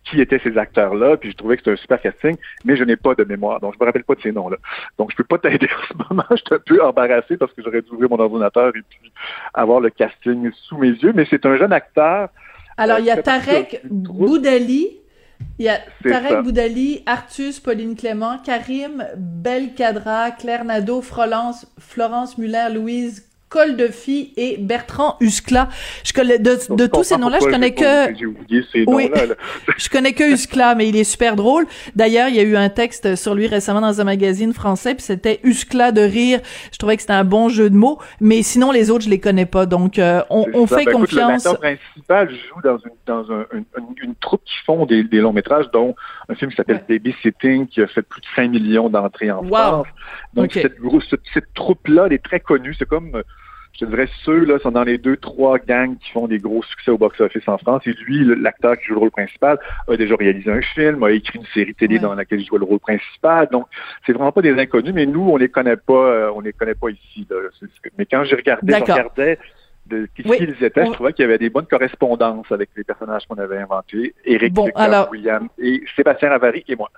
qui 0.04 0.20
étaient 0.20 0.38
ces 0.44 0.58
acteurs-là, 0.58 1.16
puis 1.16 1.30
je 1.30 1.36
trouvais 1.36 1.56
que 1.56 1.62
c'était 1.62 1.72
un 1.72 1.76
super 1.76 2.00
casting, 2.00 2.36
mais 2.64 2.76
je 2.76 2.84
n'ai 2.84 2.96
pas 2.96 3.14
de 3.14 3.24
mémoire, 3.24 3.58
donc 3.58 3.72
je 3.74 3.78
me 3.80 3.86
rappelle 3.86 4.04
pas 4.04 4.14
de 4.14 4.20
ces 4.20 4.30
noms-là. 4.30 4.58
Donc 4.98 5.10
je 5.10 5.16
peux 5.16 5.24
pas 5.24 5.38
t'aider 5.38 5.66
en 5.66 5.82
ce 5.88 6.08
moment, 6.08 6.24
je 6.30 6.36
suis 6.36 6.54
un 6.54 6.58
peu 6.64 6.84
embarrassé 6.84 7.36
parce 7.38 7.52
que 7.54 7.62
j'aurais 7.64 7.80
dû 7.80 7.90
ouvrir 7.90 8.10
mon 8.10 8.18
ordinateur 8.20 8.68
et 8.68 8.82
puis 8.88 9.10
avoir 9.54 9.80
le 9.80 9.88
casting 9.90 10.50
sous 10.52 10.76
mes 10.76 10.90
yeux, 10.90 11.12
mais 11.14 11.26
c'est 11.28 11.44
un 11.46 11.56
jeune 11.56 11.72
acteur. 11.72 12.28
Alors, 12.76 12.98
il 12.98 13.06
y 13.06 13.10
a 13.10 13.16
Euh, 13.18 13.22
Tarek. 13.22 13.80
Boudali, 13.90 14.98
il 15.58 15.66
y 15.66 15.68
a 15.68 15.80
Tarek 16.02 16.30
ça. 16.30 16.42
Boudali, 16.42 17.02
Artus, 17.06 17.60
Pauline 17.60 17.96
Clément, 17.96 18.38
Karim 18.38 19.06
Belkadra, 19.16 20.30
Claire 20.30 20.64
Nadeau, 20.64 21.02
Florence, 21.02 21.66
Florence 21.78 22.38
Muller, 22.38 22.68
Louise 22.72 23.28
Coldefi 23.52 24.32
et 24.36 24.56
Bertrand 24.58 25.16
Huskla. 25.20 25.68
Je 26.04 26.12
connais, 26.12 26.38
de, 26.38 26.56
de 26.74 26.86
tous 26.86 27.04
ces 27.04 27.16
noms-là, 27.18 27.38
je 27.40 27.46
connais 27.46 27.74
que, 27.74 28.14
J'ai 28.18 28.26
oublié 28.26 28.62
ces 28.72 28.84
Oui. 28.86 29.08
noms-là. 29.10 29.26
là. 29.26 29.34
je 29.76 29.88
connais 29.90 30.12
que 30.14 30.24
Huskla, 30.32 30.74
mais 30.74 30.88
il 30.88 30.96
est 30.96 31.04
super 31.04 31.36
drôle. 31.36 31.66
D'ailleurs, 31.94 32.28
il 32.28 32.34
y 32.36 32.40
a 32.40 32.42
eu 32.42 32.56
un 32.56 32.70
texte 32.70 33.14
sur 33.16 33.34
lui 33.34 33.46
récemment 33.46 33.80
dans 33.82 34.00
un 34.00 34.04
magazine 34.04 34.52
français, 34.54 34.94
puis 34.94 35.02
c'était 35.04 35.40
Huskla 35.44 35.92
de 35.92 36.00
rire. 36.00 36.40
Je 36.72 36.78
trouvais 36.78 36.96
que 36.96 37.02
c'était 37.02 37.12
un 37.12 37.24
bon 37.24 37.48
jeu 37.50 37.68
de 37.68 37.76
mots, 37.76 37.98
mais 38.20 38.42
sinon 38.42 38.70
les 38.72 38.90
autres, 38.90 39.04
je 39.04 39.10
les 39.10 39.20
connais 39.20 39.46
pas. 39.46 39.66
Donc, 39.66 39.98
euh, 39.98 40.22
on, 40.30 40.66
fait 40.66 40.76
Ben, 40.76 40.80
écoute, 40.82 40.94
confiance. 41.10 41.44
L'acteur 41.44 41.58
principal 41.60 42.30
joue 42.30 42.60
dans 42.64 42.78
une 42.78 42.90
dans 43.06 43.32
un- 43.32 43.46
une, 43.52 43.64
une- 43.78 43.94
une 44.08 44.14
troupe 44.14 44.42
qui 44.44 44.54
font 44.64 44.86
des, 44.86 45.02
des 45.04 45.18
longs 45.18 45.32
métrages, 45.32 45.66
dont 45.72 45.94
un 46.28 46.34
film 46.34 46.50
qui 46.50 46.56
s'appelle 46.56 46.82
Babysitting, 46.88 47.66
qui 47.66 47.82
a 47.82 47.86
fait 47.86 48.02
plus 48.02 48.20
de 48.20 48.26
5 48.34 48.50
millions 48.50 48.88
d'entrées 48.88 49.30
en 49.30 49.42
Wow. 49.44 49.50
France. 49.56 49.86
Donc 50.34 50.52
cette 50.54 50.76
cette, 51.10 51.20
cette 51.34 51.54
troupe-là, 51.54 52.04
elle 52.06 52.12
est 52.14 52.24
très 52.24 52.40
connue. 52.40 52.74
C'est 52.78 52.88
comme 52.88 53.22
je 53.74 53.78
te 53.78 53.84
dirais, 53.86 54.08
ceux 54.24 54.44
là 54.44 54.58
sont 54.58 54.70
dans 54.70 54.84
les 54.84 54.98
deux, 54.98 55.16
trois 55.16 55.58
gangs 55.58 55.96
qui 55.96 56.10
font 56.10 56.28
des 56.28 56.38
gros 56.38 56.62
succès 56.62 56.90
au 56.90 56.98
box-office 56.98 57.48
en 57.48 57.56
France. 57.58 57.82
Et 57.86 57.92
lui, 58.06 58.24
l'acteur 58.40 58.76
qui 58.76 58.84
joue 58.86 58.94
le 58.94 59.00
rôle 59.00 59.10
principal, 59.10 59.58
a 59.88 59.96
déjà 59.96 60.14
réalisé 60.14 60.50
un 60.52 60.60
film, 60.60 61.02
a 61.02 61.10
écrit 61.10 61.38
une 61.38 61.46
série 61.54 61.74
télé 61.74 61.94
Ouais. 61.96 62.00
dans 62.02 62.14
laquelle 62.14 62.40
il 62.40 62.46
joue 62.46 62.58
le 62.58 62.64
rôle 62.64 62.80
principal. 62.80 63.48
Donc, 63.50 63.66
c'est 64.06 64.12
vraiment 64.12 64.32
pas 64.32 64.42
des 64.42 64.58
inconnus, 64.58 64.92
mais 64.94 65.06
nous, 65.06 65.22
on 65.28 65.36
les 65.36 65.48
connaît 65.48 65.76
pas, 65.76 65.92
euh, 65.94 66.30
on 66.34 66.40
les 66.40 66.52
connaît 66.52 66.74
pas 66.74 66.90
ici. 66.90 67.26
là. 67.30 67.36
Mais 67.98 68.04
quand 68.06 68.24
j'ai 68.24 68.36
regardé, 68.36 68.72
je 68.74 68.80
regardais 68.80 69.38
de 69.86 70.06
qui 70.14 70.22
Oui. 70.26 70.38
ils 70.40 70.64
étaient, 70.64 70.82
On- 70.82 70.86
je 70.86 70.92
trouvais 70.92 71.12
qu'il 71.12 71.22
y 71.24 71.28
avait 71.28 71.38
des 71.38 71.50
bonnes 71.50 71.66
correspondances 71.66 72.46
avec 72.50 72.70
les 72.76 72.84
personnages 72.84 73.26
qu'on 73.28 73.36
avait 73.36 73.58
inventés. 73.58 74.14
Éric 74.24 74.52
Bon, 74.52 74.64
Victor, 74.66 74.82
alors- 74.82 75.08
William 75.10 75.48
et 75.58 75.82
Sébastien 75.96 76.28
Ravary 76.30 76.64
et 76.68 76.76
moi. 76.76 76.90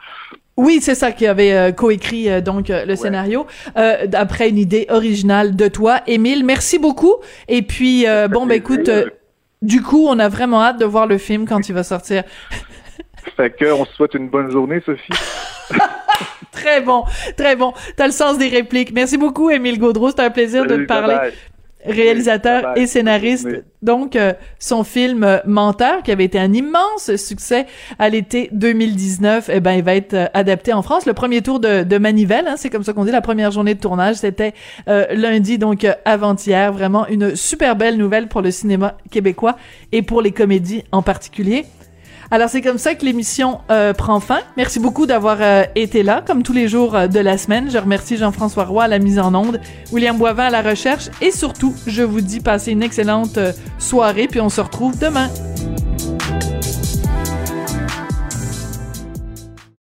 Oui, 0.57 0.79
c'est 0.81 0.95
ça 0.95 1.11
qui 1.13 1.27
avait 1.27 1.53
euh, 1.53 1.73
coécrit 1.73 2.31
euh, 2.31 2.41
donc 2.41 2.71
euh, 2.71 2.85
le 2.85 2.95
scénario 2.95 3.47
d'après 4.07 4.49
une 4.51 4.59
idée 4.59 4.87
originale 4.89 5.57
de 5.57 5.67
toi, 5.69 6.01
Émile. 6.07 6.45
Merci 6.45 6.79
beaucoup. 6.79 7.17
Et 7.49 7.63
puis 7.63 8.07
bon, 8.31 8.47
ben 8.47 8.55
écoute, 8.55 8.91
du 9.63 9.83
coup, 9.83 10.07
on 10.09 10.19
a 10.19 10.29
vraiment 10.29 10.63
hâte 10.63 10.79
de 10.79 10.85
voir 10.85 11.07
le 11.07 11.19
film 11.19 11.47
quand 11.49 11.69
il 11.69 11.73
va 11.75 11.83
sortir. 11.83 12.23
Fait 13.37 13.51
que 13.51 13.73
on 13.73 13.85
se 13.87 13.93
souhaite 13.95 14.15
une 14.15 14.29
bonne 14.29 14.51
journée, 14.51 14.81
Sophie. 14.85 15.13
Très 16.53 16.81
bon, 16.81 17.05
très 17.37 17.57
bon. 17.57 17.73
T'as 17.97 18.07
le 18.07 18.13
sens 18.13 18.39
des 18.39 18.49
répliques. 18.49 18.93
Merci 18.93 19.19
beaucoup, 19.19 19.51
Émile 19.51 19.79
Gaudreau. 19.79 20.11
C'était 20.11 20.23
un 20.23 20.31
plaisir 20.31 20.65
de 20.67 20.77
te 20.77 20.83
parler. 20.87 21.15
bye 21.17 21.33
bye. 22.63 22.83
et 22.83 22.87
scénariste. 22.87 23.49
Donc, 23.83 24.17
euh, 24.17 24.33
son 24.59 24.83
film 24.83 25.25
euh, 25.25 25.39
Menteur, 25.47 26.03
qui 26.03 26.11
avait 26.11 26.25
été 26.25 26.39
un 26.39 26.53
immense 26.53 27.15
succès 27.17 27.67
à 27.99 28.09
l'été 28.09 28.49
2019, 28.53 29.51
eh 29.53 29.61
ben, 29.61 29.73
il 29.73 29.83
va 29.83 29.95
être 29.95 30.15
euh, 30.15 30.27
adapté 30.33 30.73
en 30.73 30.81
France. 30.83 31.05
Le 31.05 31.13
premier 31.13 31.43
tour 31.43 31.61
de, 31.61 31.83
de 31.83 31.99
Manivelle, 31.99 32.47
hein, 32.49 32.55
c'est 32.57 32.71
comme 32.71 32.83
ça 32.83 32.95
qu'on 32.95 33.05
dit, 33.05 33.11
la 33.11 33.21
première 33.21 33.51
journée 33.51 33.75
de 33.75 33.81
tournage, 33.81 34.17
c'était 34.17 34.55
euh, 34.89 35.07
lundi, 35.15 35.59
donc 35.59 35.85
euh, 35.85 35.93
avant-hier. 36.07 36.73
Vraiment 36.73 37.07
une 37.09 37.37
super 37.37 37.77
belle 37.77 37.99
nouvelle 37.99 38.29
pour 38.29 38.41
le 38.41 38.51
cinéma 38.51 38.97
québécois 39.11 39.57
et 39.93 40.01
pour 40.01 40.23
les 40.23 40.33
comédies 40.33 40.85
en 40.91 41.03
particulier. 41.03 41.67
Alors 42.31 42.49
c'est 42.49 42.63
comme 42.63 42.79
ça 42.79 42.95
que 42.95 43.05
l'émission 43.05 43.61
euh, 43.71 43.93
prend 43.93 44.21
fin. 44.21 44.41
Merci 44.57 44.81
beaucoup 44.81 45.07
d'avoir 45.07 45.39
euh, 45.41 45.65
été 45.75 46.03
là, 46.03 46.23
comme 46.27 46.43
tous 46.43 46.53
les 46.53 46.69
jours 46.69 46.95
euh, 46.95 47.07
de 47.07 47.21
la 47.21 47.39
semaine. 47.39 47.71
Je 47.71 47.79
remercie 47.79 48.17
Jean-François 48.17 48.65
Roy 48.65 48.85
à 48.85 48.89
la 48.89 48.99
mise 48.99 49.19
en 49.19 49.35
onde, 49.35 49.61
William 49.93 50.17
Boivin 50.17 50.45
à 50.45 50.51
la 50.51 50.63
recherche, 50.63 51.11
et 51.21 51.31
surtout, 51.31 51.75
je 51.87 52.03
vous 52.03 52.21
dis 52.21 52.41
passez 52.41 52.73
une 52.73 52.83
excellente 52.83 53.39
soirée, 53.79 54.27
puis 54.29 54.41
on 54.41 54.49
se 54.49 54.61
retrouve 54.61 54.99
demain. 54.99 55.29